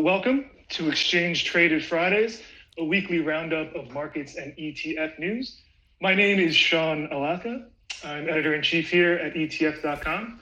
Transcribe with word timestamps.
Welcome 0.00 0.46
to 0.70 0.88
Exchange 0.88 1.44
Traded 1.44 1.84
Fridays, 1.84 2.42
a 2.78 2.84
weekly 2.84 3.18
roundup 3.18 3.74
of 3.74 3.90
markets 3.90 4.34
and 4.34 4.56
ETF 4.56 5.18
news. 5.18 5.60
My 6.00 6.14
name 6.14 6.38
is 6.38 6.56
Sean 6.56 7.06
Allocca. 7.08 7.66
I'm 8.02 8.26
editor 8.26 8.54
in 8.54 8.62
chief 8.62 8.88
here 8.88 9.16
at 9.16 9.34
ETF.com. 9.34 10.40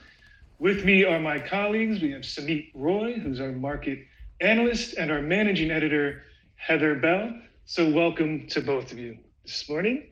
With 0.59 0.85
me 0.85 1.03
are 1.03 1.19
my 1.19 1.39
colleagues. 1.39 2.01
We 2.01 2.11
have 2.11 2.21
Sumit 2.21 2.71
Roy, 2.73 3.15
who's 3.15 3.41
our 3.41 3.51
market 3.51 3.99
analyst, 4.39 4.93
and 4.93 5.11
our 5.11 5.21
managing 5.21 5.71
editor, 5.71 6.23
Heather 6.55 6.95
Bell. 6.95 7.37
So, 7.65 7.89
welcome 7.89 8.47
to 8.47 8.61
both 8.61 8.93
of 8.93 8.97
you 8.97 9.17
this 9.43 9.67
morning. 9.67 10.07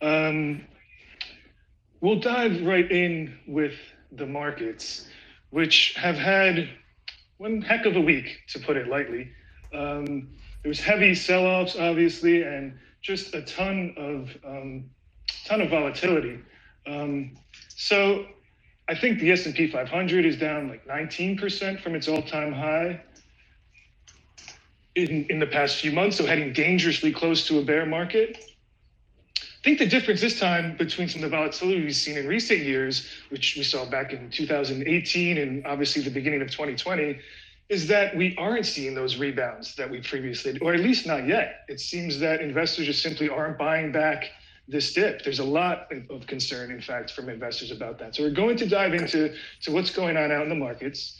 Um, 0.00 0.64
we'll 2.00 2.20
dive 2.20 2.64
right 2.64 2.88
in 2.88 3.36
with 3.48 3.74
the 4.12 4.26
markets, 4.26 5.08
which 5.50 5.94
have 5.94 6.16
had 6.16 6.68
one 7.42 7.60
heck 7.60 7.86
of 7.86 7.96
a 7.96 8.00
week, 8.00 8.40
to 8.46 8.60
put 8.60 8.76
it 8.76 8.86
lightly. 8.86 9.28
Um, 9.74 10.28
there 10.62 10.68
was 10.68 10.78
heavy 10.78 11.12
sell-offs, 11.12 11.74
obviously, 11.74 12.44
and 12.44 12.78
just 13.00 13.34
a 13.34 13.42
ton 13.42 13.94
of 13.96 14.30
um, 14.48 14.84
ton 15.44 15.60
of 15.60 15.68
volatility. 15.68 16.38
Um, 16.86 17.36
so 17.68 18.26
I 18.88 18.94
think 18.94 19.18
the 19.18 19.32
S&P 19.32 19.66
500 19.66 20.24
is 20.24 20.38
down 20.38 20.68
like 20.68 20.86
19% 20.86 21.80
from 21.80 21.96
its 21.96 22.06
all-time 22.06 22.52
high 22.52 23.00
in, 24.94 25.26
in 25.28 25.40
the 25.40 25.46
past 25.46 25.80
few 25.80 25.90
months, 25.90 26.18
so 26.18 26.26
heading 26.26 26.52
dangerously 26.52 27.10
close 27.10 27.44
to 27.48 27.58
a 27.58 27.62
bear 27.64 27.86
market. 27.86 28.38
I 29.62 29.64
think 29.64 29.78
the 29.78 29.86
difference 29.86 30.20
this 30.20 30.40
time 30.40 30.76
between 30.76 31.08
some 31.08 31.22
of 31.22 31.30
the 31.30 31.36
volatility 31.36 31.84
we've 31.84 31.94
seen 31.94 32.18
in 32.18 32.26
recent 32.26 32.62
years, 32.62 33.06
which 33.28 33.54
we 33.56 33.62
saw 33.62 33.84
back 33.84 34.12
in 34.12 34.28
2018 34.28 35.38
and 35.38 35.64
obviously 35.64 36.02
the 36.02 36.10
beginning 36.10 36.42
of 36.42 36.50
2020, 36.50 37.16
is 37.72 37.86
that 37.86 38.14
we 38.14 38.36
aren't 38.36 38.66
seeing 38.66 38.94
those 38.94 39.16
rebounds 39.16 39.74
that 39.76 39.90
we 39.90 39.98
previously, 40.02 40.58
or 40.58 40.74
at 40.74 40.80
least 40.80 41.06
not 41.06 41.26
yet. 41.26 41.64
It 41.68 41.80
seems 41.80 42.18
that 42.18 42.42
investors 42.42 42.84
just 42.84 43.02
simply 43.02 43.30
aren't 43.30 43.56
buying 43.56 43.90
back 43.90 44.30
this 44.68 44.92
dip. 44.92 45.24
There's 45.24 45.38
a 45.38 45.44
lot 45.44 45.90
of 46.10 46.26
concern, 46.26 46.70
in 46.70 46.82
fact, 46.82 47.12
from 47.12 47.30
investors 47.30 47.70
about 47.70 47.98
that. 48.00 48.14
So 48.14 48.24
we're 48.24 48.30
going 48.44 48.58
to 48.58 48.68
dive 48.68 48.92
into 48.92 49.34
to 49.62 49.72
what's 49.72 49.88
going 49.88 50.18
on 50.18 50.30
out 50.30 50.42
in 50.42 50.50
the 50.50 50.54
markets. 50.54 51.18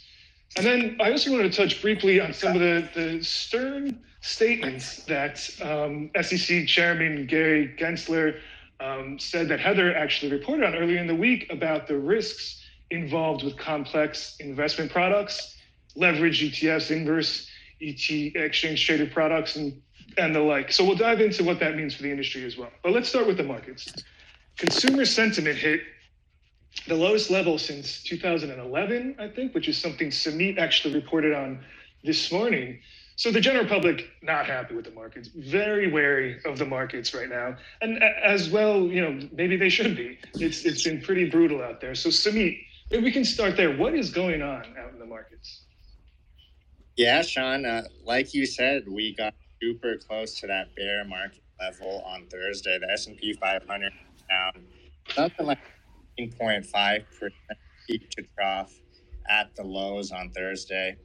And 0.55 0.63
then 0.63 0.97
I 1.01 1.09
also 1.09 1.31
wanted 1.31 1.51
to 1.51 1.57
touch 1.57 1.81
briefly 1.81 2.21
on 2.21 2.33
some 2.33 2.53
of 2.53 2.59
the, 2.59 2.87
the 2.93 3.23
stern 3.23 3.99
statements 4.21 5.05
that 5.05 5.49
um, 5.59 6.11
SEC 6.21 6.67
Chairman 6.67 7.25
Gary 7.25 7.75
Gensler 7.79 8.39
um, 8.79 9.17
said 9.17 9.47
that 9.47 9.59
Heather 9.59 9.95
actually 9.95 10.31
reported 10.31 10.67
on 10.67 10.75
earlier 10.75 10.99
in 10.99 11.07
the 11.07 11.15
week 11.15 11.47
about 11.51 11.87
the 11.87 11.97
risks 11.97 12.61
involved 12.91 13.43
with 13.43 13.57
complex 13.57 14.35
investment 14.39 14.91
products, 14.91 15.53
leverage 15.95 16.41
ETFs, 16.41 16.91
inverse 16.91 17.49
ET 17.81 18.09
exchange 18.35 18.85
traded 18.85 19.11
products, 19.11 19.55
and 19.55 19.81
and 20.17 20.35
the 20.35 20.39
like. 20.39 20.71
So 20.71 20.83
we'll 20.83 20.95
dive 20.95 21.21
into 21.21 21.43
what 21.43 21.59
that 21.59 21.75
means 21.75 21.95
for 21.95 22.03
the 22.03 22.11
industry 22.11 22.43
as 22.45 22.57
well. 22.57 22.69
But 22.83 22.91
let's 22.91 23.09
start 23.09 23.27
with 23.27 23.37
the 23.37 23.43
markets. 23.43 23.91
Consumer 24.57 25.05
sentiment 25.05 25.57
hit 25.57 25.81
the 26.87 26.95
lowest 26.95 27.29
level 27.29 27.57
since 27.57 28.03
2011, 28.03 29.15
I 29.19 29.27
think, 29.27 29.53
which 29.53 29.67
is 29.67 29.77
something 29.77 30.09
Sumit 30.09 30.57
actually 30.57 30.93
reported 30.95 31.33
on 31.33 31.63
this 32.03 32.31
morning. 32.31 32.79
So 33.15 33.31
the 33.31 33.39
general 33.39 33.65
public 33.65 34.09
not 34.21 34.47
happy 34.47 34.75
with 34.75 34.85
the 34.85 34.91
markets, 34.91 35.29
very 35.35 35.91
wary 35.91 36.39
of 36.45 36.57
the 36.57 36.65
markets 36.65 37.13
right 37.13 37.29
now, 37.29 37.55
and 37.81 38.03
as 38.03 38.49
well, 38.49 38.87
you 38.87 39.01
know, 39.01 39.27
maybe 39.31 39.55
they 39.55 39.69
should 39.69 39.95
be. 39.95 40.17
It's 40.33 40.65
it's 40.65 40.83
been 40.83 40.99
pretty 40.99 41.29
brutal 41.29 41.61
out 41.61 41.79
there. 41.79 41.93
So 41.93 42.09
Sumit, 42.09 42.59
maybe 42.89 43.03
we 43.03 43.11
can 43.11 43.23
start 43.23 43.55
there. 43.55 43.77
What 43.77 43.93
is 43.93 44.09
going 44.09 44.41
on 44.41 44.65
out 44.77 44.91
in 44.93 44.99
the 44.99 45.05
markets? 45.05 45.61
Yeah, 46.95 47.23
Sean, 47.23 47.65
uh, 47.65 47.83
like 48.05 48.35
you 48.35 48.45
said, 48.45 48.83
we 48.87 49.15
got 49.15 49.33
super 49.59 49.97
close 49.97 50.39
to 50.41 50.47
that 50.47 50.75
bear 50.75 51.03
market 51.05 51.41
level 51.59 52.03
on 52.05 52.27
Thursday. 52.27 52.77
The 52.79 52.91
S 52.91 53.07
and 53.07 53.17
P 53.17 53.33
500 53.33 53.91
down 54.29 54.51
something 55.09 55.45
like 55.47 55.57
0.5 56.19 57.05
percent 57.19 57.33
peak 57.87 58.09
to 58.11 58.23
trough 58.37 58.73
at 59.27 59.55
the 59.55 59.63
lows 59.63 60.11
on 60.11 60.29
Thursday. 60.31 60.95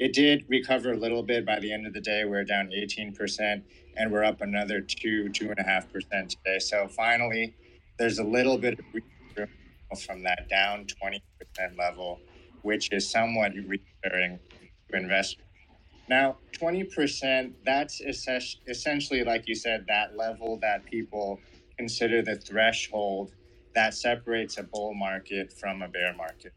It 0.00 0.14
did 0.14 0.44
recover 0.48 0.92
a 0.92 0.96
little 0.96 1.22
bit 1.22 1.46
by 1.46 1.60
the 1.60 1.72
end 1.72 1.86
of 1.86 1.92
the 1.92 2.00
day. 2.00 2.24
We're 2.24 2.44
down 2.44 2.70
18%, 2.70 3.62
and 3.96 4.10
we're 4.10 4.24
up 4.24 4.40
another 4.40 4.80
two, 4.80 5.28
two 5.28 5.50
and 5.50 5.58
a 5.60 5.62
half 5.62 5.92
percent 5.92 6.30
today. 6.30 6.58
So 6.58 6.88
finally, 6.88 7.54
there's 7.98 8.18
a 8.18 8.24
little 8.24 8.58
bit 8.58 8.78
of 8.80 8.84
recovery 8.92 9.54
from 10.04 10.24
that 10.24 10.48
down 10.48 10.86
20% 10.86 11.20
level, 11.78 12.18
which 12.62 12.92
is 12.92 13.08
somewhat 13.08 13.52
reassuring 13.54 14.40
investors. 14.92 15.42
Now, 16.08 16.36
20%, 16.52 17.52
that's 17.64 18.00
essentially, 18.00 19.24
like 19.24 19.48
you 19.48 19.54
said, 19.54 19.86
that 19.88 20.16
level 20.16 20.58
that 20.62 20.84
people 20.84 21.40
consider 21.76 22.22
the 22.22 22.36
threshold 22.36 23.32
that 23.74 23.92
separates 23.92 24.56
a 24.56 24.62
bull 24.62 24.94
market 24.94 25.52
from 25.52 25.82
a 25.82 25.88
bear 25.88 26.14
market. 26.14 26.52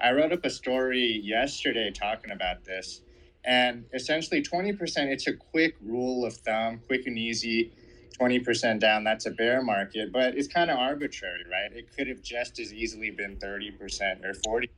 I 0.00 0.12
wrote 0.12 0.32
up 0.32 0.44
a 0.44 0.50
story 0.50 1.20
yesterday 1.22 1.90
talking 1.90 2.30
about 2.30 2.64
this. 2.64 3.02
And 3.44 3.84
essentially, 3.94 4.42
20%, 4.42 4.78
it's 5.06 5.26
a 5.26 5.34
quick 5.34 5.76
rule 5.80 6.24
of 6.24 6.34
thumb, 6.34 6.80
quick 6.86 7.06
and 7.06 7.18
easy. 7.18 7.72
20% 8.18 8.80
down, 8.80 9.04
that's 9.04 9.26
a 9.26 9.30
bear 9.30 9.62
market, 9.62 10.10
but 10.10 10.36
it's 10.38 10.48
kind 10.48 10.70
of 10.70 10.78
arbitrary, 10.78 11.44
right? 11.50 11.70
It 11.76 11.94
could 11.94 12.08
have 12.08 12.22
just 12.22 12.58
as 12.58 12.72
easily 12.72 13.10
been 13.10 13.36
30% 13.36 14.24
or 14.24 14.32
40%. 14.32 14.68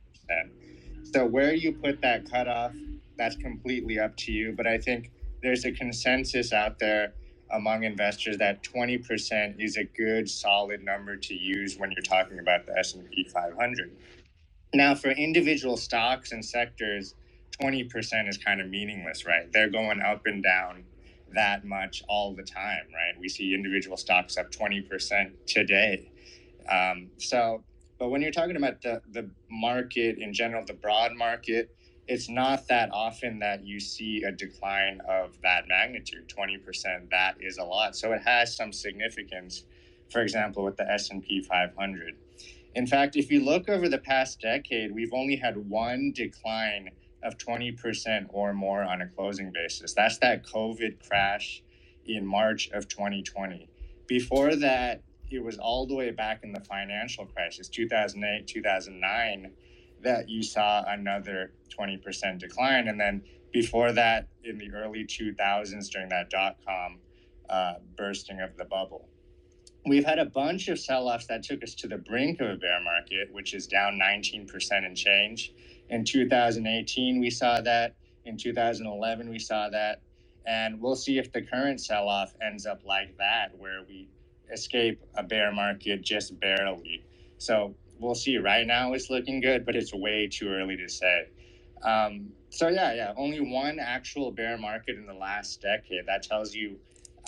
So, 1.13 1.25
where 1.25 1.53
you 1.53 1.71
put 1.71 2.01
that 2.01 2.29
cutoff, 2.29 2.73
that's 3.17 3.35
completely 3.35 3.99
up 3.99 4.15
to 4.17 4.31
you. 4.31 4.53
But 4.55 4.67
I 4.67 4.77
think 4.77 5.11
there's 5.41 5.65
a 5.65 5.71
consensus 5.71 6.53
out 6.53 6.77
there 6.77 7.13
among 7.51 7.83
investors 7.83 8.37
that 8.37 8.61
20% 8.63 9.55
is 9.57 9.77
a 9.77 9.83
good 9.83 10.29
solid 10.29 10.83
number 10.83 11.15
to 11.15 11.33
use 11.33 11.77
when 11.77 11.91
you're 11.91 12.03
talking 12.03 12.37
about 12.37 12.67
the 12.67 12.77
S&P 12.77 13.23
500. 13.23 13.91
Now, 14.75 14.93
for 14.93 15.09
individual 15.09 15.77
stocks 15.77 16.31
and 16.31 16.45
sectors, 16.45 17.15
20% 17.59 18.29
is 18.29 18.37
kind 18.37 18.61
of 18.61 18.67
meaningless, 18.67 19.25
right? 19.25 19.51
They're 19.51 19.69
going 19.69 20.01
up 20.01 20.27
and 20.27 20.43
down 20.43 20.83
that 21.33 21.65
much 21.65 22.03
all 22.07 22.35
the 22.35 22.43
time, 22.43 22.85
right? 22.93 23.19
We 23.19 23.29
see 23.29 23.55
individual 23.55 23.97
stocks 23.97 24.37
up 24.37 24.51
20% 24.51 25.31
today. 25.47 26.11
Um, 26.69 27.09
so, 27.17 27.63
but 27.99 28.09
when 28.09 28.21
you're 28.21 28.31
talking 28.31 28.55
about 28.55 28.81
the, 28.81 29.01
the 29.11 29.29
market 29.51 30.17
in 30.17 30.33
general, 30.33 30.63
the 30.65 30.73
broad 30.73 31.13
market, 31.15 31.75
it's 32.07 32.29
not 32.29 32.67
that 32.69 32.89
often 32.91 33.37
that 33.39 33.63
you 33.63 33.79
see 33.79 34.23
a 34.23 34.31
decline 34.31 34.99
of 35.07 35.39
that 35.43 35.67
magnitude 35.67 36.27
20% 36.27 37.09
that 37.11 37.35
is 37.39 37.59
a 37.59 37.63
lot 37.63 37.95
so 37.95 38.13
it 38.13 38.21
has 38.23 38.55
some 38.55 38.73
significance 38.73 39.65
for 40.09 40.21
example 40.21 40.63
with 40.63 40.75
the 40.75 40.91
s&p 40.91 41.39
500 41.39 42.15
in 42.75 42.85
fact, 42.85 43.15
if 43.15 43.31
you 43.31 43.43
look 43.43 43.67
over 43.67 43.89
the 43.89 43.97
past 43.97 44.41
decade, 44.41 44.93
we've 44.93 45.13
only 45.13 45.35
had 45.35 45.69
one 45.69 46.11
decline 46.13 46.91
of 47.23 47.37
20% 47.37 48.27
or 48.29 48.53
more 48.53 48.83
on 48.83 49.01
a 49.01 49.07
closing 49.07 49.51
basis. 49.51 49.93
That's 49.93 50.17
that 50.19 50.45
COVID 50.45 51.05
crash 51.07 51.63
in 52.05 52.25
March 52.25 52.69
of 52.71 52.87
2020. 52.87 53.67
Before 54.07 54.55
that, 54.55 55.01
it 55.31 55.43
was 55.43 55.57
all 55.57 55.85
the 55.85 55.95
way 55.95 56.11
back 56.11 56.43
in 56.43 56.51
the 56.51 56.61
financial 56.61 57.25
crisis, 57.25 57.67
2008, 57.67 58.47
2009, 58.47 59.51
that 60.01 60.29
you 60.29 60.41
saw 60.41 60.83
another 60.87 61.51
20% 61.77 62.39
decline. 62.39 62.87
And 62.87 62.99
then 62.99 63.23
before 63.51 63.91
that, 63.93 64.27
in 64.43 64.57
the 64.57 64.71
early 64.73 65.05
2000s, 65.05 65.89
during 65.89 66.09
that 66.09 66.29
dot 66.29 66.57
com 66.65 66.99
uh, 67.49 67.75
bursting 67.95 68.41
of 68.41 68.55
the 68.57 68.65
bubble 68.65 69.09
we've 69.85 70.05
had 70.05 70.19
a 70.19 70.25
bunch 70.25 70.67
of 70.67 70.79
sell-offs 70.79 71.25
that 71.27 71.43
took 71.43 71.63
us 71.63 71.73
to 71.75 71.87
the 71.87 71.97
brink 71.97 72.41
of 72.41 72.49
a 72.49 72.55
bear 72.55 72.81
market, 72.81 73.31
which 73.31 73.53
is 73.53 73.67
down 73.67 73.99
19% 74.01 74.71
and 74.71 74.95
change. 74.95 75.53
In 75.89 76.03
2018, 76.03 77.19
we 77.19 77.29
saw 77.29 77.61
that. 77.61 77.95
In 78.25 78.37
2011, 78.37 79.29
we 79.29 79.39
saw 79.39 79.69
that. 79.69 80.01
And 80.45 80.79
we'll 80.79 80.95
see 80.95 81.17
if 81.17 81.31
the 81.31 81.41
current 81.41 81.81
sell-off 81.81 82.35
ends 82.41 82.65
up 82.65 82.81
like 82.85 83.17
that, 83.17 83.57
where 83.57 83.83
we 83.87 84.07
escape 84.51 85.01
a 85.15 85.23
bear 85.23 85.51
market 85.51 86.01
just 86.01 86.39
barely. 86.39 87.03
So 87.37 87.75
we'll 87.99 88.15
see. 88.15 88.37
Right 88.37 88.65
now, 88.65 88.93
it's 88.93 89.09
looking 89.09 89.41
good, 89.41 89.65
but 89.65 89.75
it's 89.75 89.93
way 89.93 90.27
too 90.31 90.49
early 90.49 90.77
to 90.77 90.89
say. 90.89 91.27
Um, 91.83 92.29
so 92.49 92.67
yeah, 92.67 92.93
yeah, 92.93 93.13
only 93.15 93.39
one 93.39 93.79
actual 93.79 94.31
bear 94.31 94.57
market 94.57 94.97
in 94.97 95.05
the 95.05 95.13
last 95.13 95.61
decade. 95.61 96.05
That 96.07 96.23
tells 96.23 96.53
you 96.53 96.77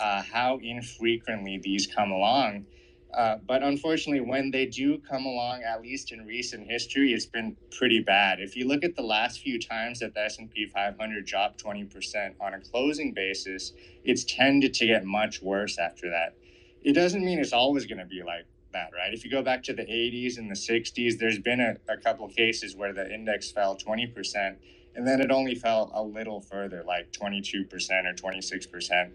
uh, 0.00 0.22
how 0.22 0.58
infrequently 0.62 1.60
these 1.62 1.86
come 1.86 2.10
along. 2.10 2.66
Uh, 3.14 3.36
but 3.46 3.62
unfortunately, 3.62 4.22
when 4.22 4.50
they 4.50 4.64
do 4.64 4.98
come 4.98 5.26
along, 5.26 5.62
at 5.62 5.82
least 5.82 6.12
in 6.12 6.24
recent 6.24 6.66
history, 6.66 7.12
it's 7.12 7.26
been 7.26 7.54
pretty 7.76 8.00
bad. 8.00 8.40
If 8.40 8.56
you 8.56 8.66
look 8.66 8.84
at 8.84 8.96
the 8.96 9.02
last 9.02 9.40
few 9.40 9.60
times 9.60 9.98
that 9.98 10.14
the 10.14 10.24
S&P 10.24 10.66
500 10.66 11.26
dropped 11.26 11.62
20% 11.62 12.34
on 12.40 12.54
a 12.54 12.60
closing 12.60 13.12
basis, 13.12 13.74
it's 14.02 14.24
tended 14.24 14.72
to 14.74 14.86
get 14.86 15.04
much 15.04 15.42
worse 15.42 15.78
after 15.78 16.08
that. 16.08 16.36
It 16.84 16.94
doesn't 16.94 17.24
mean 17.24 17.38
it's 17.38 17.52
always 17.52 17.86
going 17.86 17.98
to 17.98 18.06
be 18.06 18.22
like 18.22 18.46
that, 18.72 18.90
right? 18.94 19.12
If 19.12 19.24
you 19.24 19.30
go 19.30 19.42
back 19.42 19.62
to 19.64 19.72
the 19.72 19.82
80s 19.82 20.38
and 20.38 20.50
the 20.50 20.54
60s, 20.54 21.18
there's 21.18 21.38
been 21.38 21.60
a, 21.60 21.76
a 21.88 21.96
couple 21.96 22.28
cases 22.28 22.74
where 22.74 22.92
the 22.92 23.12
index 23.12 23.52
fell 23.52 23.76
20%, 23.76 24.56
and 24.94 25.06
then 25.06 25.20
it 25.20 25.30
only 25.30 25.54
fell 25.54 25.90
a 25.94 26.02
little 26.02 26.40
further, 26.40 26.82
like 26.84 27.12
22% 27.12 27.66
or 27.70 28.14
26%. 28.14 29.10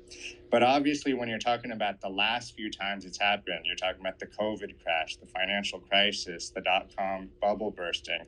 But 0.49 0.63
obviously, 0.63 1.13
when 1.13 1.27
you're 1.27 1.39
talking 1.39 1.71
about 1.71 2.01
the 2.01 2.09
last 2.09 2.55
few 2.55 2.71
times 2.71 3.05
it's 3.05 3.19
happened, 3.19 3.65
you're 3.65 3.75
talking 3.75 4.01
about 4.01 4.19
the 4.19 4.27
COVID 4.27 4.81
crash, 4.81 5.17
the 5.17 5.25
financial 5.27 5.79
crisis, 5.79 6.49
the 6.49 6.61
dot 6.61 6.87
com 6.97 7.29
bubble 7.41 7.71
bursting, 7.71 8.25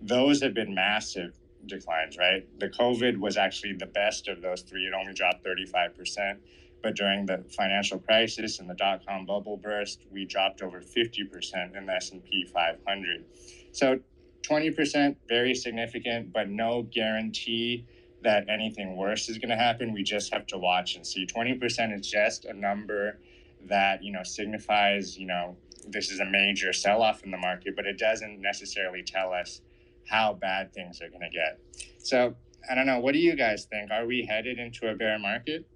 those 0.00 0.42
have 0.42 0.54
been 0.54 0.74
massive 0.74 1.34
declines, 1.66 2.16
right? 2.18 2.46
The 2.58 2.68
COVID 2.68 3.18
was 3.18 3.36
actually 3.36 3.74
the 3.74 3.86
best 3.86 4.28
of 4.28 4.42
those 4.42 4.62
three. 4.62 4.84
It 4.84 4.94
only 4.94 5.12
dropped 5.14 5.44
35%. 5.44 6.38
But 6.82 6.96
during 6.96 7.26
the 7.26 7.44
financial 7.56 7.98
crisis 7.98 8.58
and 8.58 8.68
the 8.68 8.74
dot 8.74 9.06
com 9.06 9.26
bubble 9.26 9.56
burst, 9.56 10.00
we 10.10 10.24
dropped 10.24 10.62
over 10.62 10.80
50% 10.80 11.76
in 11.76 11.86
the 11.86 11.92
S&P 11.92 12.46
500. 12.46 13.24
So 13.72 14.00
20% 14.42 15.16
very 15.28 15.54
significant, 15.54 16.32
but 16.32 16.48
no 16.48 16.82
guarantee 16.82 17.86
that 18.22 18.48
anything 18.48 18.96
worse 18.96 19.28
is 19.28 19.38
going 19.38 19.50
to 19.50 19.56
happen. 19.56 19.92
We 19.92 20.02
just 20.02 20.32
have 20.32 20.46
to 20.48 20.58
watch 20.58 20.96
and 20.96 21.06
see. 21.06 21.26
20% 21.26 21.98
is 21.98 22.10
just 22.10 22.44
a 22.44 22.52
number 22.52 23.18
that, 23.66 24.02
you 24.02 24.12
know, 24.12 24.22
signifies, 24.22 25.18
you 25.18 25.26
know, 25.26 25.56
this 25.86 26.10
is 26.10 26.20
a 26.20 26.24
major 26.24 26.72
sell-off 26.72 27.24
in 27.24 27.30
the 27.30 27.38
market, 27.38 27.74
but 27.76 27.86
it 27.86 27.98
doesn't 27.98 28.40
necessarily 28.40 29.02
tell 29.02 29.32
us 29.32 29.60
how 30.08 30.32
bad 30.34 30.72
things 30.72 31.00
are 31.00 31.08
going 31.08 31.22
to 31.22 31.30
get. 31.30 31.58
So, 31.98 32.34
I 32.70 32.74
don't 32.74 32.86
know, 32.86 33.00
what 33.00 33.12
do 33.12 33.18
you 33.18 33.36
guys 33.36 33.64
think? 33.64 33.90
Are 33.90 34.06
we 34.06 34.26
headed 34.28 34.58
into 34.58 34.88
a 34.88 34.94
bear 34.94 35.18
market? 35.18 35.66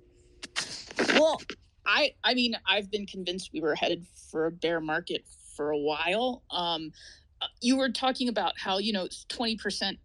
Well, 1.14 1.40
I 1.86 2.12
I 2.22 2.34
mean, 2.34 2.56
I've 2.66 2.90
been 2.90 3.06
convinced 3.06 3.50
we 3.52 3.60
were 3.60 3.74
headed 3.74 4.06
for 4.30 4.46
a 4.46 4.50
bear 4.50 4.80
market 4.80 5.24
for 5.56 5.70
a 5.70 5.78
while. 5.78 6.42
Um, 6.50 6.92
uh, 7.40 7.46
you 7.60 7.76
were 7.76 7.90
talking 7.90 8.28
about 8.28 8.58
how 8.58 8.78
you 8.78 8.92
know 8.92 9.08
twenty 9.28 9.56
percent 9.56 9.98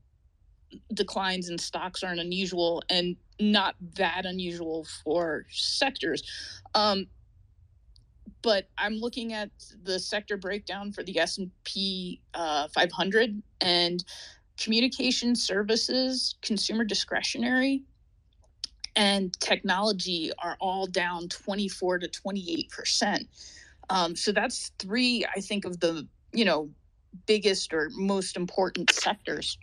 declines 0.93 1.49
in 1.49 1.57
stocks 1.57 2.03
aren't 2.03 2.19
unusual 2.19 2.83
and 2.89 3.15
not 3.39 3.75
that 3.95 4.25
unusual 4.25 4.85
for 5.03 5.45
sectors. 5.49 6.21
Um, 6.75 7.07
but 8.41 8.69
I'm 8.77 8.95
looking 8.95 9.33
at 9.33 9.49
the 9.83 9.99
sector 9.99 10.37
breakdown 10.37 10.91
for 10.91 11.03
the 11.03 11.19
S&P 11.19 12.21
uh, 12.33 12.67
500 12.69 13.41
and 13.61 14.03
communication 14.57 15.35
services, 15.35 16.35
consumer 16.41 16.83
discretionary, 16.83 17.83
and 18.99 19.33
technology 19.39 20.29
are 20.43 20.57
all 20.59 20.85
down 20.85 21.29
24 21.29 21.99
to 21.99 22.07
28 22.09 22.69
percent. 22.69 23.27
Um, 23.89 24.15
so 24.15 24.31
that's 24.31 24.71
three, 24.77 25.25
I 25.35 25.39
think, 25.39 25.65
of 25.65 25.79
the 25.79 26.05
you 26.33 26.45
know 26.45 26.69
biggest 27.25 27.73
or 27.73 27.89
most 27.95 28.35
important 28.35 28.91
sectors 28.91 29.57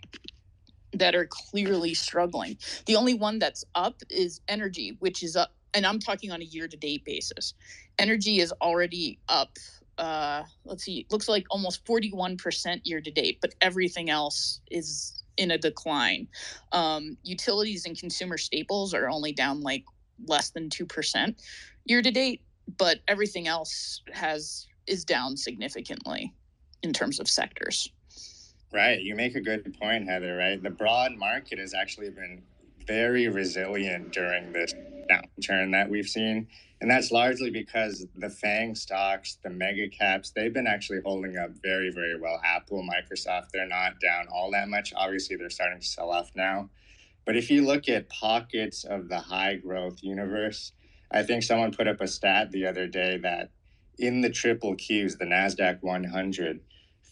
that 0.94 1.14
are 1.14 1.26
clearly 1.26 1.92
struggling. 1.92 2.56
The 2.86 2.96
only 2.96 3.14
one 3.14 3.38
that's 3.38 3.64
up 3.74 3.96
is 4.08 4.40
energy, 4.48 4.96
which 5.00 5.22
is 5.22 5.36
up, 5.36 5.54
and 5.74 5.86
I'm 5.86 6.00
talking 6.00 6.32
on 6.32 6.40
a 6.40 6.44
year 6.44 6.66
to 6.66 6.76
date 6.76 7.04
basis. 7.04 7.52
Energy 7.98 8.40
is 8.40 8.52
already 8.62 9.20
up. 9.28 9.50
Uh, 9.98 10.44
let's 10.64 10.84
see, 10.84 11.06
looks 11.10 11.28
like 11.28 11.46
almost 11.50 11.84
41% 11.84 12.80
year 12.84 13.00
to 13.00 13.10
date, 13.10 13.38
but 13.40 13.54
everything 13.60 14.10
else 14.10 14.60
is 14.70 15.22
in 15.36 15.50
a 15.50 15.58
decline. 15.58 16.28
Um, 16.72 17.16
utilities 17.22 17.86
and 17.86 17.98
consumer 17.98 18.38
staples 18.38 18.94
are 18.94 19.08
only 19.08 19.32
down 19.32 19.60
like 19.60 19.84
less 20.26 20.50
than 20.50 20.68
2% 20.68 21.34
year 21.84 22.02
to 22.02 22.10
date, 22.10 22.42
but 22.78 22.98
everything 23.08 23.48
else 23.48 24.02
has 24.12 24.66
is 24.86 25.04
down 25.04 25.36
significantly 25.36 26.32
in 26.82 26.92
terms 26.92 27.18
of 27.18 27.28
sectors. 27.28 27.90
Right. 28.72 29.00
You 29.00 29.14
make 29.14 29.34
a 29.34 29.40
good 29.40 29.76
point, 29.80 30.08
Heather, 30.08 30.36
right? 30.36 30.62
The 30.62 30.70
broad 30.70 31.16
market 31.16 31.58
has 31.58 31.74
actually 31.74 32.10
been 32.10 32.42
very 32.86 33.28
resilient 33.28 34.12
during 34.12 34.52
this 34.52 34.74
downturn 35.10 35.72
that 35.72 35.88
we've 35.88 36.08
seen. 36.08 36.48
And 36.80 36.90
that's 36.90 37.10
largely 37.10 37.50
because 37.50 38.06
the 38.16 38.28
FANG 38.28 38.74
stocks, 38.74 39.38
the 39.42 39.50
mega 39.50 39.88
caps, 39.88 40.30
they've 40.30 40.52
been 40.52 40.66
actually 40.66 41.00
holding 41.04 41.38
up 41.38 41.50
very, 41.62 41.90
very 41.90 42.18
well. 42.20 42.40
Apple, 42.44 42.82
Microsoft, 42.82 43.50
they're 43.52 43.66
not 43.66 43.98
down 44.00 44.26
all 44.30 44.50
that 44.50 44.68
much. 44.68 44.92
Obviously, 44.94 45.36
they're 45.36 45.48
starting 45.48 45.80
to 45.80 45.86
sell 45.86 46.10
off 46.10 46.30
now. 46.34 46.68
But 47.24 47.36
if 47.36 47.50
you 47.50 47.64
look 47.64 47.88
at 47.88 48.08
pockets 48.10 48.84
of 48.84 49.08
the 49.08 49.18
high 49.18 49.56
growth 49.56 50.02
universe, 50.02 50.72
I 51.10 51.22
think 51.22 51.42
someone 51.42 51.72
put 51.72 51.88
up 51.88 52.00
a 52.00 52.06
stat 52.06 52.50
the 52.50 52.66
other 52.66 52.86
day 52.86 53.16
that 53.18 53.50
in 53.98 54.20
the 54.20 54.30
triple 54.30 54.76
Qs, 54.76 55.18
the 55.18 55.24
NASDAQ 55.24 55.78
100, 55.80 56.60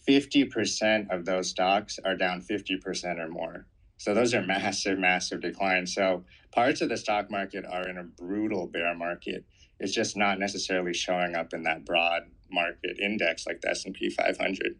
50% 0.07 1.09
of 1.09 1.25
those 1.25 1.49
stocks 1.49 1.97
are 2.05 2.15
down 2.15 2.41
50% 2.41 3.19
or 3.19 3.27
more. 3.27 3.65
So 3.97 4.13
those 4.13 4.33
are 4.33 4.41
massive, 4.41 4.99
massive 4.99 5.41
declines. 5.41 5.93
So 5.93 6.23
parts 6.51 6.81
of 6.81 6.89
the 6.89 6.97
stock 6.97 7.31
market 7.31 7.65
are 7.65 7.87
in 7.87 7.97
a 7.97 8.03
brutal 8.03 8.67
bear 8.67 8.93
market. 8.95 9.45
It's 9.79 9.93
just 9.93 10.17
not 10.17 10.39
necessarily 10.39 10.93
showing 10.93 11.35
up 11.35 11.53
in 11.53 11.63
that 11.63 11.85
broad 11.85 12.23
market 12.51 12.99
index 12.99 13.45
like 13.47 13.61
the 13.61 13.69
S&P 13.71 14.09
500. 14.09 14.75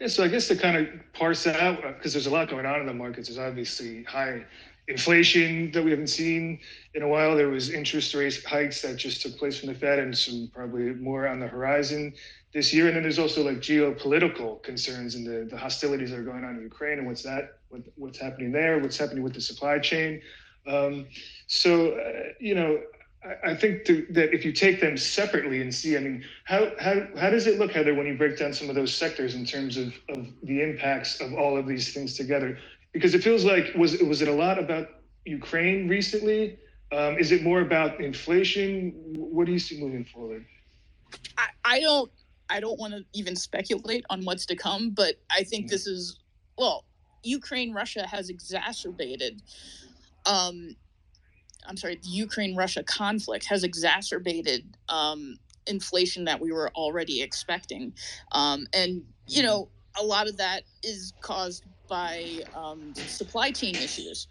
Yeah, 0.00 0.08
so 0.08 0.24
I 0.24 0.28
guess 0.28 0.48
to 0.48 0.56
kind 0.56 0.76
of 0.76 0.88
parse 1.12 1.44
that 1.44 1.60
out, 1.60 1.76
because 1.82 2.12
uh, 2.12 2.16
there's 2.16 2.26
a 2.26 2.30
lot 2.30 2.48
going 2.48 2.66
on 2.66 2.80
in 2.80 2.86
the 2.86 2.94
markets, 2.94 3.28
there's 3.28 3.38
obviously 3.38 4.02
high 4.04 4.44
inflation 4.88 5.70
that 5.72 5.82
we 5.82 5.90
haven't 5.90 6.08
seen 6.08 6.58
in 6.94 7.02
a 7.02 7.08
while. 7.08 7.36
There 7.36 7.48
was 7.48 7.70
interest 7.70 8.14
rate 8.14 8.42
hikes 8.46 8.82
that 8.82 8.96
just 8.96 9.22
took 9.22 9.38
place 9.38 9.58
from 9.58 9.68
the 9.68 9.74
Fed 9.74 9.98
and 9.98 10.16
some 10.16 10.50
probably 10.52 10.92
more 10.94 11.26
on 11.26 11.40
the 11.40 11.46
horizon 11.46 12.12
this 12.54 12.72
year. 12.72 12.86
And 12.86 12.96
then 12.96 13.02
there's 13.02 13.18
also 13.18 13.44
like 13.44 13.58
geopolitical 13.58 14.62
concerns 14.62 15.16
and 15.16 15.26
the, 15.26 15.44
the 15.50 15.58
hostilities 15.58 16.10
that 16.10 16.18
are 16.20 16.22
going 16.22 16.44
on 16.44 16.56
in 16.56 16.62
Ukraine 16.62 16.98
and 16.98 17.06
what's 17.06 17.22
that, 17.24 17.58
what, 17.68 17.82
what's 17.96 18.18
happening 18.18 18.52
there, 18.52 18.78
what's 18.78 18.96
happening 18.96 19.22
with 19.22 19.34
the 19.34 19.40
supply 19.40 19.78
chain. 19.80 20.22
Um, 20.66 21.06
so, 21.48 21.90
uh, 21.90 22.32
you 22.38 22.54
know, 22.54 22.80
I, 23.24 23.50
I 23.50 23.56
think 23.56 23.84
to, 23.86 24.06
that 24.10 24.32
if 24.32 24.44
you 24.44 24.52
take 24.52 24.80
them 24.80 24.96
separately 24.96 25.60
and 25.60 25.74
see, 25.74 25.96
I 25.96 26.00
mean, 26.00 26.24
how, 26.44 26.70
how, 26.78 27.06
how 27.18 27.28
does 27.28 27.46
it 27.48 27.58
look, 27.58 27.72
Heather, 27.72 27.94
when 27.94 28.06
you 28.06 28.16
break 28.16 28.38
down 28.38 28.52
some 28.54 28.68
of 28.70 28.76
those 28.76 28.94
sectors 28.94 29.34
in 29.34 29.44
terms 29.44 29.76
of, 29.76 29.92
of 30.08 30.28
the 30.44 30.62
impacts 30.62 31.20
of 31.20 31.34
all 31.34 31.58
of 31.58 31.66
these 31.66 31.92
things 31.92 32.14
together? 32.16 32.56
Because 32.92 33.14
it 33.14 33.24
feels 33.24 33.44
like, 33.44 33.72
was, 33.74 33.98
was 33.98 34.22
it 34.22 34.28
a 34.28 34.32
lot 34.32 34.60
about 34.60 34.88
Ukraine 35.26 35.88
recently? 35.88 36.58
Um, 36.92 37.18
is 37.18 37.32
it 37.32 37.42
more 37.42 37.60
about 37.60 38.00
inflation? 38.00 38.92
What 39.16 39.46
do 39.46 39.52
you 39.52 39.58
see 39.58 39.80
moving 39.80 40.04
forward? 40.04 40.46
I, 41.36 41.48
I 41.64 41.80
don't 41.80 42.10
I 42.50 42.60
don't 42.60 42.78
want 42.78 42.94
to 42.94 43.04
even 43.12 43.36
speculate 43.36 44.04
on 44.10 44.24
what's 44.24 44.46
to 44.46 44.56
come, 44.56 44.90
but 44.90 45.16
I 45.30 45.44
think 45.44 45.68
this 45.68 45.86
is 45.86 46.18
well, 46.56 46.84
Ukraine 47.22 47.72
Russia 47.72 48.06
has 48.06 48.28
exacerbated 48.30 49.42
um 50.26 50.76
I'm 51.66 51.76
sorry, 51.76 51.96
the 51.96 52.08
Ukraine 52.08 52.54
Russia 52.54 52.82
conflict 52.82 53.46
has 53.46 53.64
exacerbated 53.64 54.76
um 54.88 55.38
inflation 55.66 56.24
that 56.26 56.40
we 56.40 56.52
were 56.52 56.70
already 56.74 57.22
expecting. 57.22 57.94
Um 58.32 58.66
and 58.74 59.02
you 59.26 59.42
know, 59.42 59.68
a 59.98 60.04
lot 60.04 60.28
of 60.28 60.36
that 60.36 60.64
is 60.82 61.12
caused 61.20 61.64
by 61.88 62.40
um, 62.54 62.94
supply 62.94 63.50
chain 63.50 63.74
issues. 63.74 64.26